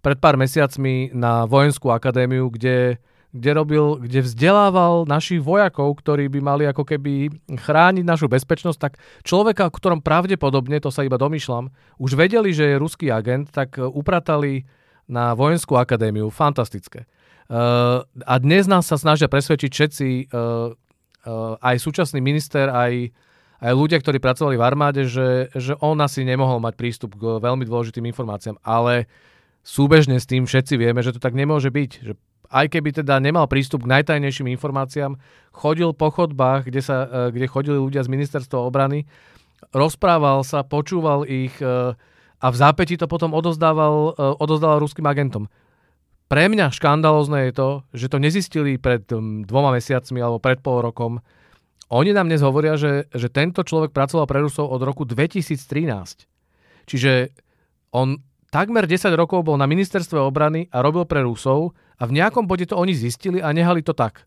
[0.00, 2.96] pred pár mesiacmi na vojenskú akadémiu, kde
[3.32, 9.00] kde, robil, kde vzdelával našich vojakov, ktorí by mali ako keby chrániť našu bezpečnosť, tak
[9.24, 13.80] človeka, o ktorom pravdepodobne, to sa iba domýšľam, už vedeli, že je ruský agent, tak
[13.80, 14.68] e, upratali
[15.08, 16.28] na vojenskú akadémiu.
[16.28, 17.08] Fantastické.
[17.52, 23.12] Uh, a dnes nás sa snažia presvedčiť všetci, uh, uh, aj súčasný minister, aj,
[23.60, 27.68] aj ľudia, ktorí pracovali v armáde, že, že on asi nemohol mať prístup k veľmi
[27.68, 28.56] dôležitým informáciám.
[28.64, 29.04] Ale
[29.60, 31.90] súbežne s tým všetci vieme, že to tak nemôže byť.
[32.00, 32.12] Že
[32.52, 35.16] aj keby teda nemal prístup k najtajnejším informáciám,
[35.56, 39.08] chodil po chodbách, kde, sa, e, kde chodili ľudia z ministerstva obrany,
[39.72, 41.96] rozprával sa, počúval ich e,
[42.42, 45.48] a v zápäti to potom odozdával, e, odozdával ruským agentom.
[46.28, 49.04] Pre mňa škandalozne je to, že to nezistili pred
[49.44, 51.20] dvoma mesiacmi alebo pred pol rokom.
[51.92, 56.24] Oni nám dnes hovoria, že, že tento človek pracoval pre Rusov od roku 2013.
[56.88, 57.36] Čiže
[57.92, 58.16] on
[58.48, 62.66] takmer 10 rokov bol na ministerstve obrany a robil pre Rusov a v nejakom bode
[62.66, 64.26] to oni zistili a nehali to tak.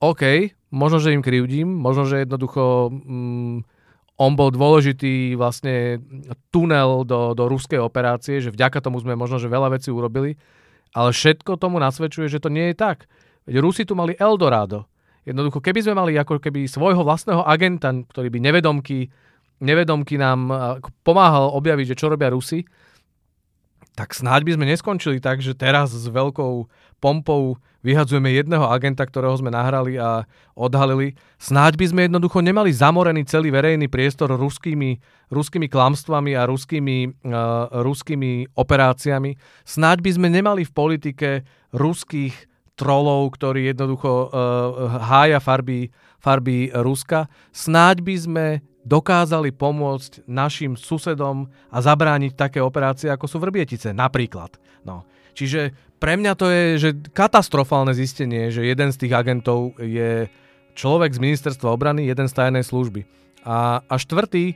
[0.00, 3.56] OK, možno, že im krivdím, možno, že jednoducho mm,
[4.16, 6.00] on bol dôležitý vlastne
[6.48, 10.40] tunel do, do ruskej operácie, že vďaka tomu sme možno, že veľa vecí urobili,
[10.96, 13.04] ale všetko tomu nasvedčuje, že to nie je tak.
[13.44, 14.88] Veď Rusi tu mali Eldorado.
[15.28, 19.08] Jednoducho, keby sme mali ako keby svojho vlastného agenta, ktorý by nevedomky,
[19.60, 20.48] nevedomky nám
[21.04, 22.64] pomáhal objaviť, že čo robia Rusi,
[23.94, 26.66] tak snáď by sme neskončili tak, že teraz s veľkou
[27.04, 30.24] pompou vyhadzujeme jedného agenta, ktorého sme nahrali a
[30.56, 31.12] odhalili.
[31.36, 34.96] Snáď by sme jednoducho nemali zamorený celý verejný priestor ruskými,
[35.28, 39.36] ruskými klamstvami a ruskými, uh, ruskými operáciami.
[39.68, 41.30] Snáď by sme nemali v politike
[41.76, 42.32] ruských
[42.72, 44.28] trolov, ktorí jednoducho uh,
[45.04, 45.92] hája farby,
[46.24, 47.28] farby Ruska.
[47.52, 48.46] Snáď by sme
[48.84, 54.56] dokázali pomôcť našim susedom a zabrániť také operácie, ako sú Vrbietice, napríklad.
[54.84, 55.04] No.
[55.34, 60.30] Čiže pre mňa to je že katastrofálne zistenie, že jeden z tých agentov je
[60.74, 63.06] človek z ministerstva obrany, jeden z tajnej služby.
[63.46, 64.54] A, a štvrtý,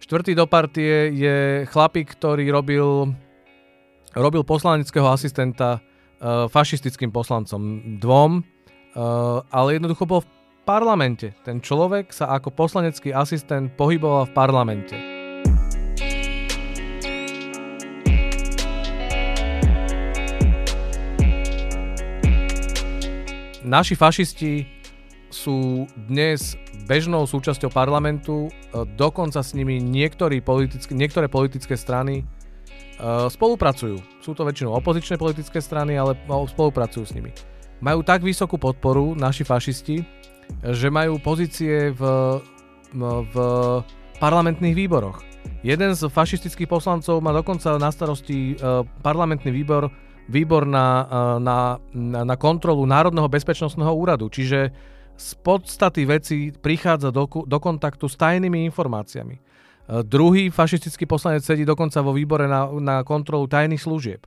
[0.00, 1.36] štvrtý do partie je
[1.68, 3.12] chlapík, ktorý robil,
[4.16, 10.30] robil poslaneckého asistenta uh, fašistickým poslancom dvom, uh, ale jednoducho bol v
[10.64, 11.36] parlamente.
[11.44, 15.19] Ten človek sa ako poslanecký asistent pohyboval v parlamente.
[23.70, 24.66] Naši fašisti
[25.30, 26.58] sú dnes
[26.90, 28.50] bežnou súčasťou parlamentu,
[28.98, 29.78] dokonca s nimi
[30.42, 32.26] politické, niektoré politické strany
[33.30, 34.02] spolupracujú.
[34.26, 37.30] Sú to väčšinou opozičné politické strany, ale spolupracujú s nimi.
[37.78, 40.02] majú tak vysokú podporu, naši fašisti,
[40.74, 42.02] že majú pozície v,
[42.98, 43.34] v
[44.18, 45.22] parlamentných výboroch.
[45.62, 49.88] Jeden z fašistických poslancov má dokonca na starosti uh, parlamentný výbor,
[50.30, 51.08] výbor na, uh,
[51.42, 54.30] na, na, na kontrolu Národného bezpečnostného úradu.
[54.30, 54.70] Čiže
[55.18, 59.36] z podstaty veci prichádza do, do kontaktu s tajnými informáciami.
[59.36, 64.22] Uh, druhý fašistický poslanec sedí dokonca vo výbore na, na kontrolu tajných služieb.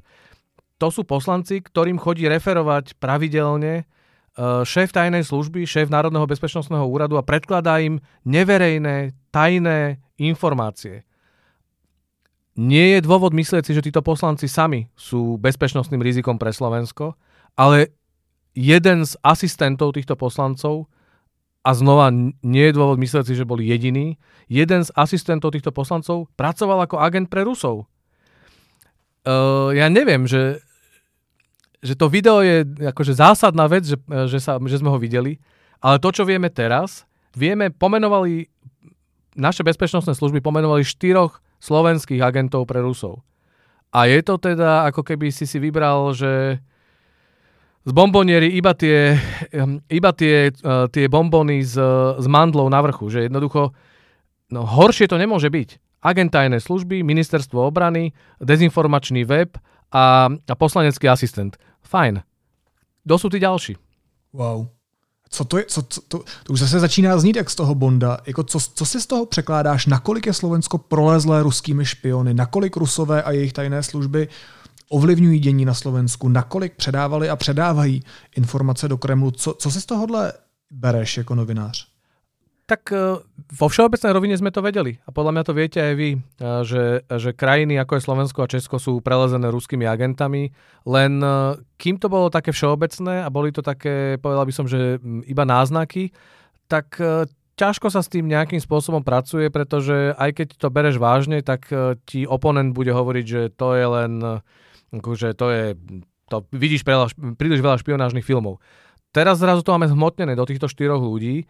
[0.84, 3.88] To sú poslanci, ktorým chodí referovať pravidelne
[4.66, 11.06] šéf tajnej služby, šéf Národného bezpečnostného úradu a predkladá im neverejné, tajné informácie
[12.54, 17.18] nie je dôvod myslieť si, že títo poslanci sami sú bezpečnostným rizikom pre Slovensko,
[17.58, 17.94] ale
[18.54, 20.86] jeden z asistentov týchto poslancov,
[21.64, 22.12] a znova
[22.44, 24.20] nie je dôvod myslieť si, že boli jediný,
[24.52, 27.88] jeden z asistentov týchto poslancov pracoval ako agent pre Rusov.
[29.24, 30.60] Uh, ja neviem, že,
[31.80, 33.96] že to video je akože zásadná vec, že,
[34.28, 35.40] že, sa, že sme ho videli,
[35.80, 38.52] ale to, čo vieme teraz, vieme, pomenovali,
[39.40, 43.24] naše bezpečnostné služby pomenovali štyroch slovenských agentov pre Rusov.
[43.96, 46.60] A je to teda, ako keby si si vybral, že
[47.84, 49.16] z bomboniery iba tie,
[49.54, 51.80] ehm, iba tie, uh, tie bombony z,
[52.20, 53.08] z mandlov na vrchu.
[53.08, 53.72] Že jednoducho,
[54.52, 56.04] no horšie to nemôže byť.
[56.04, 58.12] Agent služby, ministerstvo obrany,
[58.44, 59.56] dezinformačný web
[59.96, 61.56] a, a poslanecký asistent.
[61.88, 62.20] Fajn.
[63.08, 63.80] Kto sú tí ďalší?
[64.36, 64.83] Wow
[65.34, 68.18] co to je, co, co, to, to už zase začíná znít jak z toho Bonda.
[68.26, 73.24] Jako co, co si z toho překládáš, nakolik je Slovensko prolezlé ruskými špiony, nakolik Rusové
[73.24, 74.28] a jejich tajné služby
[74.90, 78.04] ovlivňují dění na Slovensku, nakolik předávali a předávají
[78.36, 79.32] informace do Kremlu.
[79.32, 80.34] Co, co si z tohohle
[80.72, 81.93] bereš jako novinář?
[82.64, 83.20] Tak e,
[83.60, 84.96] vo všeobecnej rovine sme to vedeli.
[85.04, 86.20] A podľa mňa to viete aj vy, e,
[86.64, 90.56] že, že krajiny ako je Slovensko a Česko sú prelezené ruskými agentami.
[90.88, 94.96] Len e, kým to bolo také všeobecné a boli to také, povedal by som, že
[95.28, 96.16] iba náznaky,
[96.72, 96.96] tak
[97.60, 101.68] ťažko sa s tým nejakým spôsobom pracuje, pretože aj keď to bereš vážne, tak
[102.08, 104.12] ti oponent bude hovoriť, že to je len,
[104.96, 105.66] že to je,
[106.32, 106.88] to vidíš
[107.38, 108.58] príliš veľa špionážnych filmov.
[109.14, 111.46] Teraz zrazu to máme zhmotnené do týchto štyroch ľudí,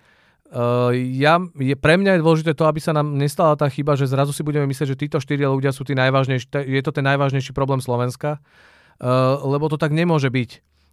[0.53, 4.05] Uh, ja, je, pre mňa je dôležité to, aby sa nám nestala tá chyba, že
[4.05, 7.57] zrazu si budeme myslieť, že títo štyria ľudia sú tí najvážnejší, je to ten najvážnejší
[7.57, 10.49] problém Slovenska, uh, lebo to tak nemôže byť.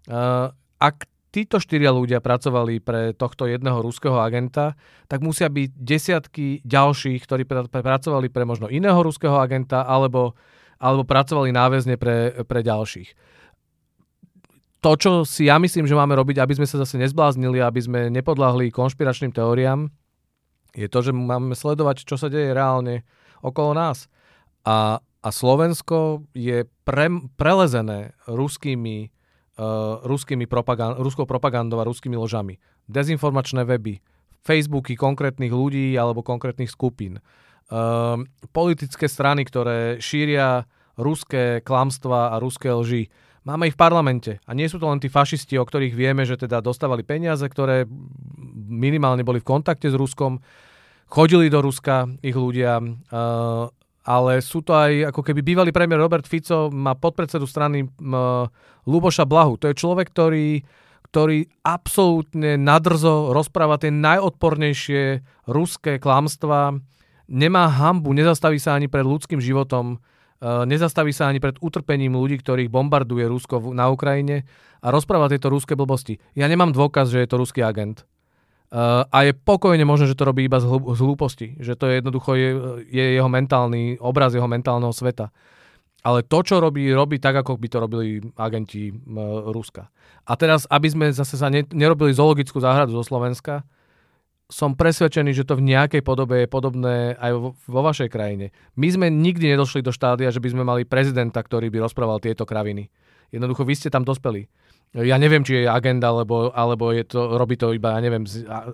[0.09, 0.49] Uh,
[0.81, 4.81] ak títo štyria ľudia pracovali pre tohto jedného ruského agenta,
[5.13, 10.41] tak musia byť desiatky ďalších, ktorí pr- pr- pracovali pre možno iného ruského agenta, alebo,
[10.81, 13.40] alebo pracovali náväzne pre, pre ďalších
[14.81, 18.01] to, čo si ja myslím, že máme robiť, aby sme sa zase nezbláznili, aby sme
[18.09, 19.93] nepodľahli konšpiračným teóriám,
[20.75, 23.03] je to, že máme sledovať, čo sa deje reálne
[23.43, 24.07] okolo nás.
[24.63, 29.11] A, a Slovensko je pre, prelezené ruskými,
[29.59, 32.63] uh, ruskými propagand, ruskou propagandou a ruskými ložami.
[32.87, 33.99] Dezinformačné weby,
[34.47, 37.19] Facebooky konkrétnych ľudí alebo konkrétnych skupín.
[37.71, 38.23] Uh,
[38.55, 44.37] politické strany, ktoré šíria ruské klamstva a ruské lži Máme ich v parlamente.
[44.45, 47.89] A nie sú to len tí fašisti, o ktorých vieme, že teda dostávali peniaze, ktoré
[48.69, 50.45] minimálne boli v kontakte s Ruskom,
[51.09, 53.67] chodili do Ruska ich ľudia, uh,
[54.05, 57.85] ale sú to aj ako keby bývalý premiér Robert Fico má podpredsedu strany
[58.89, 59.61] Luboša Blahu.
[59.61, 60.65] To je človek, ktorý,
[61.13, 65.03] ktorý absolútne nadrzo rozpráva tie najodpornejšie
[65.49, 66.77] ruské klamstvá,
[67.29, 69.97] nemá hambu, nezastaví sa ani pred ľudským životom.
[69.97, 74.49] Eh, nezastaví sa ani pred utrpením ľudí, ktorých bombarduje Rusko na Ukrajine
[74.81, 76.17] a rozpráva tieto ruské blbosti.
[76.33, 78.09] Ja nemám dôkaz, že je to ruský agent.
[78.71, 81.59] Uh, a je pokojne možné, že to robí iba z, hlú, z hlúposti.
[81.59, 82.51] Že to je jednoducho je,
[82.87, 85.35] je jeho mentálny obraz jeho mentálneho sveta.
[86.07, 89.91] Ale to, čo robí, robí tak, ako by to robili agenti uh, Ruska.
[90.23, 93.67] A teraz, aby sme zase sa ne, nerobili zoologickú záhradu zo Slovenska,
[94.51, 98.51] som presvedčený, že to v nejakej podobe je podobné aj vo, vašej krajine.
[98.75, 102.43] My sme nikdy nedošli do štádia, že by sme mali prezidenta, ktorý by rozprával tieto
[102.43, 102.91] kraviny.
[103.31, 104.51] Jednoducho, vy ste tam dospeli.
[104.91, 108.27] Ja neviem, či je agenda, alebo, alebo je to, robí to iba, ja neviem,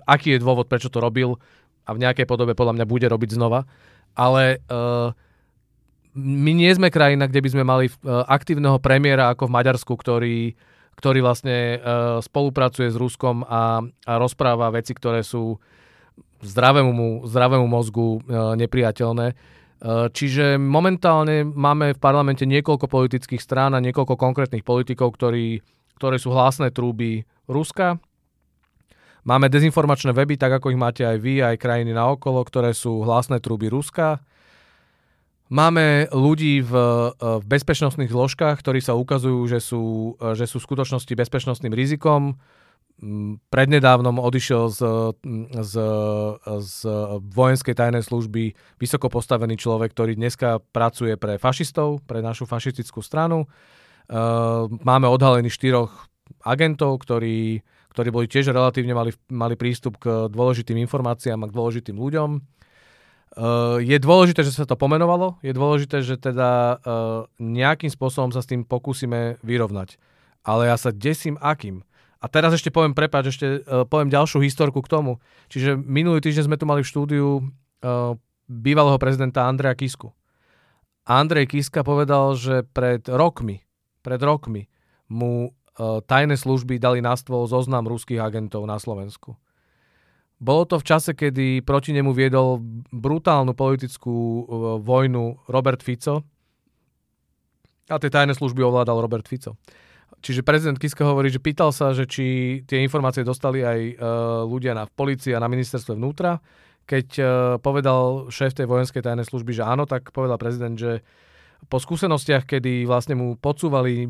[0.09, 1.37] aký je dôvod, prečo to robil
[1.85, 3.69] a v nejakej podobe podľa mňa bude robiť znova.
[4.17, 5.13] Ale uh,
[6.17, 10.57] my nie sme krajina, kde by sme mali uh, aktívneho premiéra ako v Maďarsku, ktorý
[10.97, 15.61] ktorý vlastne uh, spolupracuje s Ruskom a, a rozpráva veci, ktoré sú
[16.41, 19.37] zdravému, zdravému mozgu uh, nepriateľné.
[19.77, 25.61] Uh, čiže momentálne máme v parlamente niekoľko politických strán a niekoľko konkrétnych politikov, ktorí,
[26.01, 28.01] ktoré sú hlasné trúby Ruska.
[29.21, 33.37] Máme dezinformačné weby, tak ako ich máte aj vy, aj krajiny naokolo, ktoré sú hlasné
[33.37, 34.17] trúby Ruska.
[35.47, 36.73] Máme ľudí v,
[37.15, 42.35] v bezpečnostných zložkách, ktorí sa ukazujú, že sú, že sú v skutočnosti bezpečnostným rizikom.
[43.53, 44.81] Prednedávnom odišiel z,
[45.63, 45.73] z,
[46.43, 46.79] z
[47.31, 53.47] vojenskej tajnej služby vysoko postavený človek, ktorý dneska pracuje pre fašistov, pre našu fašistickú stranu.
[54.83, 56.11] Máme odhalených štyroch
[56.43, 57.63] agentov, ktorí,
[57.95, 62.56] ktorí boli tiež relatívne mali, mali prístup k dôležitým informáciám a k dôležitým ľuďom.
[63.37, 68.41] Uh, je dôležité, že sa to pomenovalo, je dôležité, že teda uh, nejakým spôsobom sa
[68.41, 70.01] s tým pokúsime vyrovnať.
[70.41, 71.85] Ale ja sa desím akým.
[72.17, 75.21] A teraz ešte poviem, prepáč, ešte uh, poviem ďalšiu historku k tomu.
[75.53, 78.17] Čiže minulý týždeň sme tu mali v štúdiu uh,
[78.49, 80.17] bývalého prezidenta Andreja Kisku.
[81.05, 83.61] Andrej Kiska povedal, že pred rokmi,
[84.01, 84.65] pred rokmi
[85.13, 89.37] mu uh, tajné služby dali na stôl zoznam ruských agentov na Slovensku.
[90.37, 92.61] Bolo to v čase, kedy proti nemu viedol
[92.93, 94.43] brutálnu politickú uh,
[94.77, 96.21] vojnu Robert Fico
[97.89, 99.57] a tie tajné služby ovládal Robert Fico.
[100.21, 103.95] Čiže prezident Kiska hovorí, že pýtal sa, že či tie informácie dostali aj uh,
[104.45, 106.37] ľudia na policii a na ministerstve vnútra.
[106.87, 107.27] Keď uh,
[107.57, 111.01] povedal šéf tej vojenskej tajnej služby, že áno, tak povedal prezident, že
[111.65, 114.07] po skúsenostiach, kedy vlastne mu podsúvali e,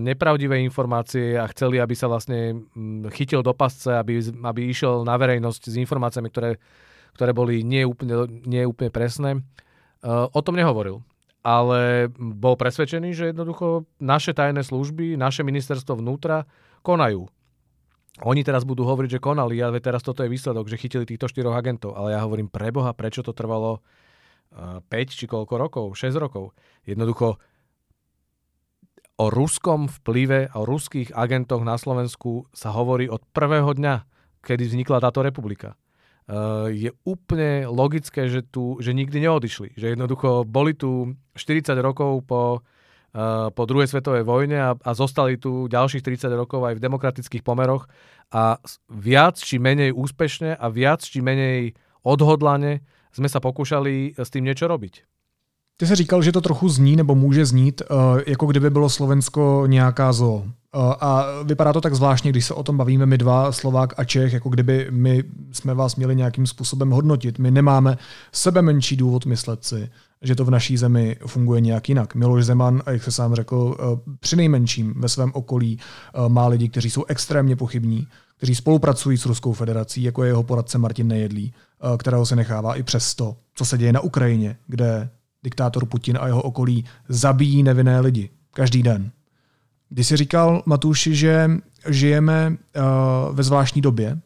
[0.00, 2.64] nepravdivé informácie a chceli, aby sa vlastne
[3.12, 6.56] chytil do pasce, aby, aby išiel na verejnosť s informáciami, ktoré,
[7.12, 9.40] ktoré boli nie úplne, nie úplne presné, e,
[10.08, 11.04] o tom nehovoril.
[11.46, 16.42] Ale bol presvedčený, že jednoducho naše tajné služby, naše ministerstvo vnútra
[16.82, 17.30] konajú.
[18.24, 21.54] Oni teraz budú hovoriť, že konali, ale teraz toto je výsledok, že chytili týchto štyroch
[21.54, 21.94] agentov.
[21.94, 23.84] Ale ja hovorím, preboha, prečo to trvalo
[24.56, 26.56] 5 či koľko rokov, 6 rokov.
[26.88, 27.36] Jednoducho
[29.16, 33.94] o ruskom vplyve o ruských agentoch na Slovensku sa hovorí od prvého dňa,
[34.44, 35.76] kedy vznikla táto republika.
[36.74, 39.78] Je úplne logické, že, tu, že nikdy neodišli.
[39.78, 42.66] Že jednoducho boli tu 40 rokov po,
[43.54, 47.86] po druhej svetovej vojne a, a zostali tu ďalších 30 rokov aj v demokratických pomeroch
[48.34, 48.58] a
[48.90, 52.82] viac či menej úspešne a viac či menej odhodlane
[53.16, 55.02] jsme sa pokúšali s tím něco robiť.
[55.76, 59.64] Ty jsi říkal, že to trochu zní nebo může znít, eh, jako kdyby bylo Slovensko
[59.66, 60.44] nějaká zoo.
[60.44, 64.04] Eh, a vypadá to tak zvláštně, když se o tom bavíme my dva, Slovák a
[64.04, 67.38] Čech, jako kdyby my jsme vás měli nějakým způsobem hodnotit.
[67.38, 67.98] My nemáme
[68.32, 69.88] sebe menší důvod myslet si,
[70.22, 72.14] že to v naší zemi funguje nějak jinak.
[72.14, 75.78] Miloš Zeman, jak se sám řekl, eh, při nejmenším ve svém okolí
[76.28, 78.06] má lidi, kteří jsou extrémně pochybní,
[78.36, 81.65] kteří spolupracují s Ruskou federací, jako je jeho poradce Martin Nejedlý, eh,
[81.98, 85.10] kterého se nechává i přesto, co se děje na Ukrajině, kde
[85.42, 89.10] diktátor Putin a jeho okolí zabíjí nevinné lidi každý den.
[89.88, 91.50] Když jsi říkal, Matuši, že
[91.88, 92.84] žijeme uh,
[93.36, 94.18] ve zvláštní době,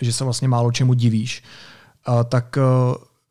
[0.00, 1.42] že se vlastně málo čemu divíš,
[2.08, 2.58] uh, tak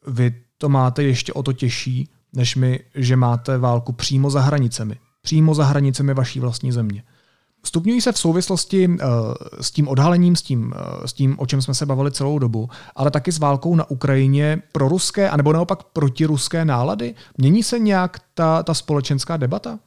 [0.08, 4.98] vy to máte ještě o to těžší, než my, že máte válku přímo za hranicemi.
[5.22, 7.04] Přímo za hranicemi vaší vlastní země.
[7.66, 8.96] Stupňují se v souvislosti uh,
[9.62, 12.70] s tím odhalením, s tím, uh, s tím, o čem jsme se bavili celou dobu,
[12.96, 17.16] ale taky s válkou na Ukrajině pro ruské, anebo naopak protiruské nálady?
[17.38, 19.80] Mění se nějak ta, ta společenská debata?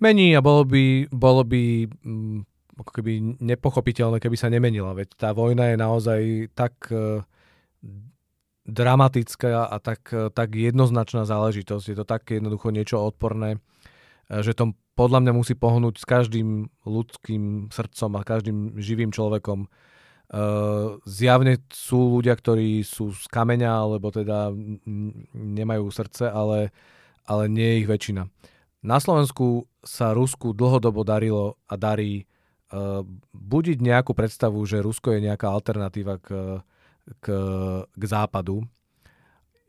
[0.00, 2.42] Mení a bolo by, bolo by mm,
[2.76, 4.92] ako keby nepochopiteľné, keby sa nemenila.
[4.92, 6.20] Veď tá vojna je naozaj
[6.52, 7.24] tak uh,
[8.68, 11.84] dramatická a tak, tak jednoznačná záležitosť.
[11.88, 13.62] Je to tak jednoducho niečo odporné,
[14.30, 19.68] že to podľa mňa musí pohnúť s každým ľudským srdcom a každým živým človekom.
[20.26, 24.50] Uh, zjavne sú ľudia, ktorí sú z kameňa, alebo teda
[25.30, 26.74] nemajú srdce, ale,
[27.22, 28.26] ale nie je ich väčšina.
[28.82, 32.26] Na Slovensku sa Rusku dlhodobo darilo a darí
[32.74, 36.58] uh, budiť nejakú predstavu, že Rusko je nejaká alternatíva k,
[37.22, 37.26] k,
[37.86, 38.66] k západu.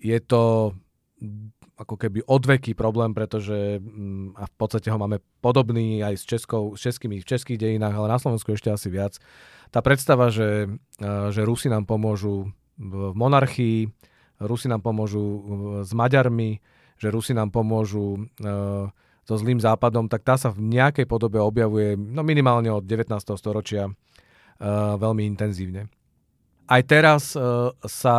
[0.01, 0.73] Je to
[1.77, 6.73] ako keby odveký problém, pretože mm, a v podstate ho máme podobný aj s, Českou,
[6.73, 9.21] s českými v českých dejinách, ale na Slovensku ešte asi viac.
[9.69, 10.73] Tá predstava, že,
[11.29, 12.49] že Rusi nám pomôžu
[12.81, 13.93] v monarchii,
[14.41, 15.21] Rusi nám pomôžu
[15.83, 16.61] s Maďarmi,
[16.97, 18.25] že Rusi nám pomôžu
[19.27, 23.11] so zlým západom, tak tá sa v nejakej podobe objavuje no minimálne od 19.
[23.35, 23.91] storočia
[24.97, 25.91] veľmi intenzívne.
[26.67, 27.35] Aj teraz
[27.85, 28.17] sa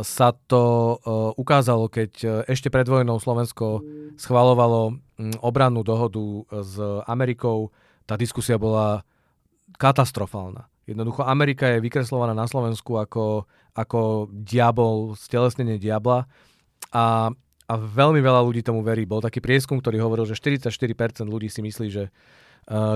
[0.00, 3.84] sa to uh, ukázalo, keď uh, ešte pred vojnou Slovensko
[4.16, 4.96] schvalovalo
[5.44, 6.22] obrannú dohodu
[6.64, 6.74] s
[7.06, 7.70] Amerikou.
[8.08, 9.06] Tá diskusia bola
[9.78, 10.66] katastrofálna.
[10.82, 16.26] Jednoducho Amerika je vykreslovaná na Slovensku ako, ako diabol, stelesnenie diabla
[16.90, 17.30] a,
[17.70, 19.06] a veľmi veľa ľudí tomu verí.
[19.06, 22.10] Bol taký prieskum, ktorý hovoril, že 44% ľudí si myslí, že,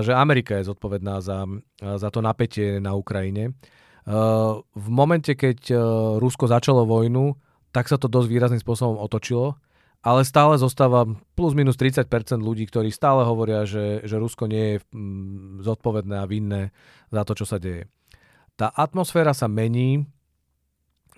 [0.03, 1.47] že Amerika je zodpovedná za,
[1.79, 3.55] za to napätie na Ukrajine.
[4.07, 5.75] V momente, keď
[6.23, 7.35] Rusko začalo vojnu,
[7.75, 9.59] tak sa to dosť výrazným spôsobom otočilo
[10.07, 11.03] ale stále zostáva
[11.35, 12.07] plus minus 30%
[12.39, 16.71] ľudí, ktorí stále hovoria, že, že Rusko nie je mm, zodpovedné a vinné
[17.11, 17.91] za to, čo sa deje.
[18.55, 20.07] Tá atmosféra sa mení,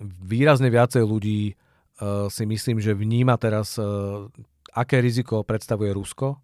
[0.00, 3.78] výrazne viacej ľudí uh, si myslím, že vníma teraz,
[4.74, 6.40] aké riziko predstavuje Rusko.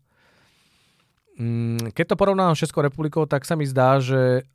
[1.37, 4.47] Um, keď to porovnám s Českou republikou, tak sa mi zdá, že,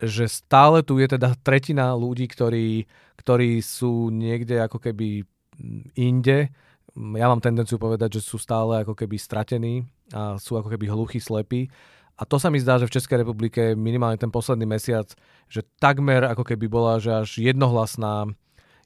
[0.00, 2.84] že stále tu je teda tretina ľudí, ktorí,
[3.16, 5.24] ktorí sú niekde ako keby
[5.96, 6.52] inde.
[6.96, 11.20] Ja mám tendenciu povedať, že sú stále ako keby stratení a sú ako keby hluchí,
[11.20, 11.68] slepí.
[12.16, 15.04] A to sa mi zdá, že v Českej republike minimálne ten posledný mesiac,
[15.52, 18.32] že takmer ako keby bola, že až jednohlasná,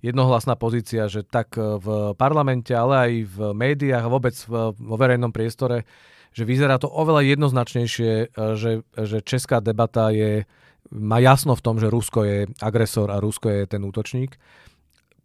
[0.03, 5.87] jednohlasná pozícia, že tak v parlamente, ale aj v médiách a vôbec vo verejnom priestore,
[6.35, 10.43] že vyzerá to oveľa jednoznačnejšie, že, že česká debata je,
[10.91, 14.37] má jasno v tom, že Rusko je agresor a Rusko je ten útočník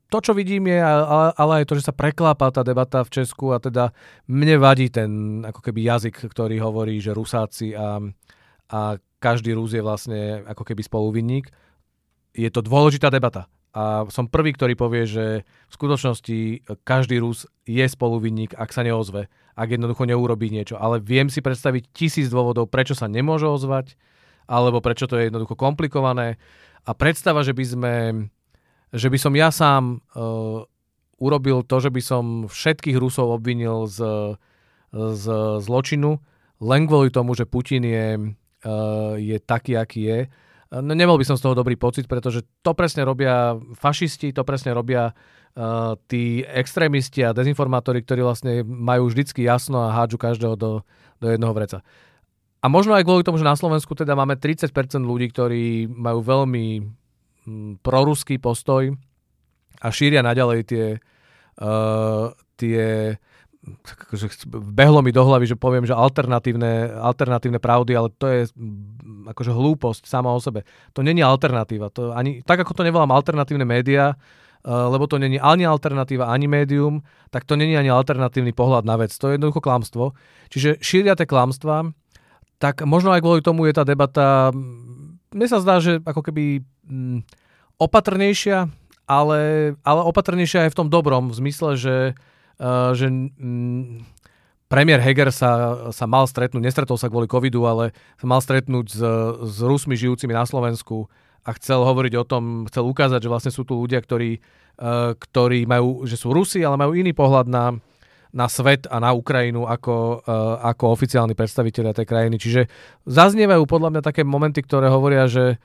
[0.10, 3.52] to, čo vidím je, ale, ale aj to, že sa preklápa tá debata v Česku
[3.52, 3.90] a teda
[4.30, 8.00] mne vadí ten ako keby jazyk, ktorý hovorí, že Rusáci a,
[8.70, 8.80] a
[9.18, 11.50] každý Rus je vlastne ako keby spoluvinník.
[12.38, 13.50] Je to dôležitá debata.
[13.76, 19.28] A som prvý, ktorý povie, že v skutočnosti každý Rus je spoluvinník, ak sa neozve,
[19.58, 20.80] ak jednoducho neurobí niečo.
[20.80, 24.00] Ale viem si predstaviť tisíc dôvodov, prečo sa nemôže ozvať,
[24.46, 26.38] alebo prečo to je jednoducho komplikované.
[26.86, 27.94] A predstava, že by sme
[28.96, 30.64] že by som ja sám uh,
[31.20, 34.00] urobil to, že by som všetkých Rusov obvinil z,
[34.92, 35.26] z
[35.60, 36.20] zločinu,
[36.64, 40.20] len kvôli tomu, že Putin je, uh, je taký, aký je.
[40.76, 44.76] No, nemal by som z toho dobrý pocit, pretože to presne robia fašisti, to presne
[44.76, 50.72] robia uh, tí extrémisti a dezinformátori, ktorí vlastne majú vždycky jasno a hádžu každého do,
[51.20, 51.80] do jednoho vreca.
[52.66, 54.74] A možno aj kvôli tomu, že na Slovensku teda máme 30%
[55.06, 56.82] ľudí, ktorí majú veľmi
[57.86, 58.90] proruský postoj
[59.78, 60.86] a šíria naďalej tie,
[61.62, 63.14] uh, tie
[63.86, 68.42] akože behlo mi do hlavy, že poviem, že alternatívne, alternatívne pravdy, ale to je
[69.30, 70.66] akože hlúposť sama o sebe.
[70.98, 71.94] To není alternatíva.
[71.94, 76.50] To ani, tak ako to nevolám alternatívne médiá, uh, lebo to není ani alternatíva, ani
[76.50, 79.14] médium, tak to není ani alternatívny pohľad na vec.
[79.22, 80.18] To je jednoducho klamstvo.
[80.50, 81.94] Čiže šíria tie klamstva,
[82.60, 84.52] tak možno aj kvôli tomu je tá debata
[85.36, 87.20] mne sa zdá, že ako keby mm,
[87.76, 88.72] opatrnejšia,
[89.04, 89.40] ale,
[89.84, 91.98] ale opatrnejšia aj v tom dobrom, v zmysle, že,
[92.64, 94.08] uh, že mm,
[94.72, 95.52] premiér Heger sa,
[95.92, 99.02] sa mal stretnúť, nestretol sa kvôli covidu, ale sa mal stretnúť s,
[99.44, 101.12] s Rusmi žijúcimi na Slovensku
[101.46, 105.68] a chcel hovoriť o tom, chcel ukázať, že vlastne sú tu ľudia, ktorí, uh, ktorí
[105.68, 107.76] majú, že sú Rusi, ale majú iný pohľad na,
[108.36, 112.36] na svet a na Ukrajinu ako, uh, ako oficiálni predstaviteľia tej krajiny.
[112.36, 112.68] Čiže
[113.08, 115.56] zaznievajú podľa mňa také momenty, ktoré hovoria, že,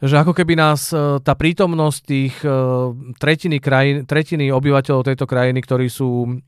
[0.00, 5.60] že ako keby nás uh, tá prítomnosť tých uh, tretiny, krajín, tretiny obyvateľov tejto krajiny,
[5.60, 6.40] ktorí sú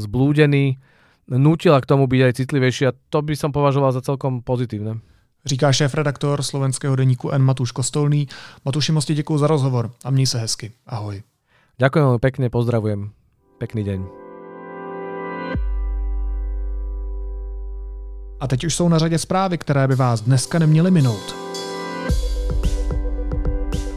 [0.00, 0.80] zblúdení,
[1.28, 5.04] nutila k tomu byť aj citlivejší a to by som považoval za celkom pozitívne.
[5.44, 7.42] Říká šéf-redaktor slovenského deníku N.
[7.42, 8.26] Matuš Kostolný.
[8.64, 10.72] Matuši, moc děkuji za rozhovor a měj se hezky.
[10.86, 11.22] Ahoj.
[11.82, 13.10] Ďakujem veľmi pekne, pozdravujem.
[13.58, 14.21] Pekný deň.
[18.42, 21.36] A teď už jsou na řadě zprávy, které by vás dneska neměly minout.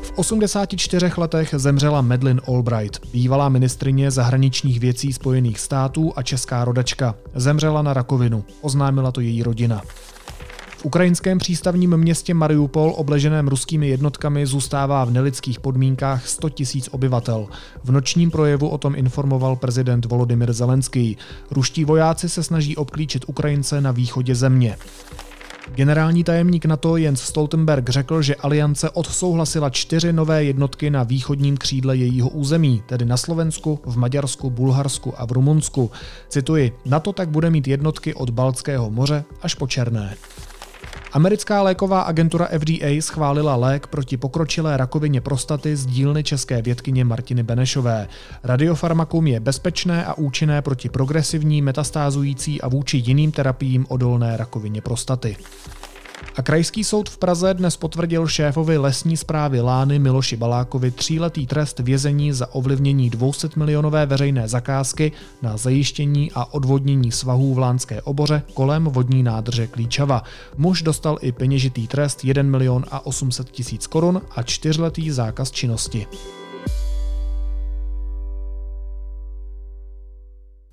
[0.02, 7.16] V 84 letech zemřela Madeleine Albright, bývalá ministrině zahraničních věcí Spojených států a česká rodačka.
[7.36, 9.82] Zemřela na rakovinu, oznámila to její rodina
[10.86, 17.48] ukrajinském přístavním městě Mariupol, obleženém ruskými jednotkami, zůstává v nelidských podmínkách 100 tisíc obyvatel.
[17.84, 21.18] V nočním projevu o tom informoval prezident Volodymyr Zelenský.
[21.52, 24.78] Ruští vojáci se snaží obklíčit Ukrajince na východě země.
[25.76, 31.98] Generální tajemník NATO Jens Stoltenberg řekl, že aliance odsouhlasila čtyři nové jednotky na východním křídle
[31.98, 35.92] jejího území, tedy na Slovensku, v Maďarsku, Bulharsku a v Rumunsku.
[36.30, 40.16] Cituji, NATO tak bude mít jednotky od Baltského moře až po Černé.
[41.16, 47.44] Americká léková agentura FDA schválila lék proti pokročilé rakovině prostaty z dílny české vědkyně Martiny
[47.44, 48.08] Benešové.
[48.44, 55.38] Radiofarmakum je bezpečné a účinné proti progresivní, metastázující a vůči jiným terapiím odolné rakovině prostaty.
[56.36, 61.80] A krajský soud v Praze dnes potvrdil šéfovi lesní zprávy Lány Miloši Balákovi tříletý trest
[61.80, 65.12] vězení za ovlivnění 200 milionové veřejné zakázky
[65.42, 70.24] na zajištění a odvodnění svahů v Lánské oboře kolem vodní nádrže Klíčava.
[70.58, 76.08] Muž dostal i peněžitý trest 1 milion a 800 tisíc korun a čtyřletý zákaz činnosti.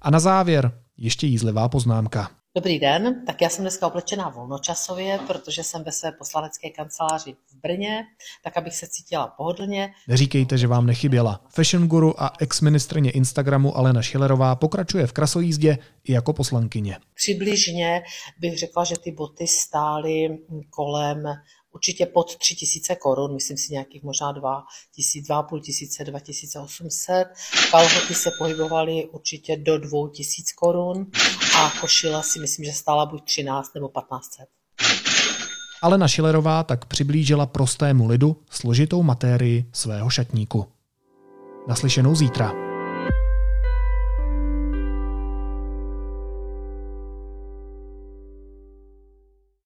[0.01, 2.42] A na závěr ještě jízlivá poznámka.
[2.55, 7.55] Dobrý den, tak já jsem dneska oblečená volnočasově, protože jsem ve své poslanecké kanceláři v
[7.63, 8.05] Brně,
[8.45, 9.93] tak abych se cítila pohodlně.
[10.09, 11.45] Neříkejte, že vám nechyběla.
[11.49, 16.99] Fashion guru a ex-ministrině Instagramu Alena Schillerová pokračuje v krasojízdě i jako poslankyně.
[17.15, 18.03] Přibližně
[18.41, 20.39] bych řekla, že ty boty stály
[20.71, 21.23] kolem
[21.73, 24.65] určitě pod 3000 korun, myslím si nějakých možná 2
[24.95, 27.29] tisíc, 2,5 tisíce, 2800.
[27.71, 31.07] Kalhoty se pohybovaly určitě do 2000 korun
[31.59, 34.49] a košile si myslím, že stála buď 13 nebo 1500.
[35.83, 40.67] Alena Šilerová tak přiblížila prostému lidu složitou matérii svého šatníku.
[41.69, 42.72] Naslyšenou zítra.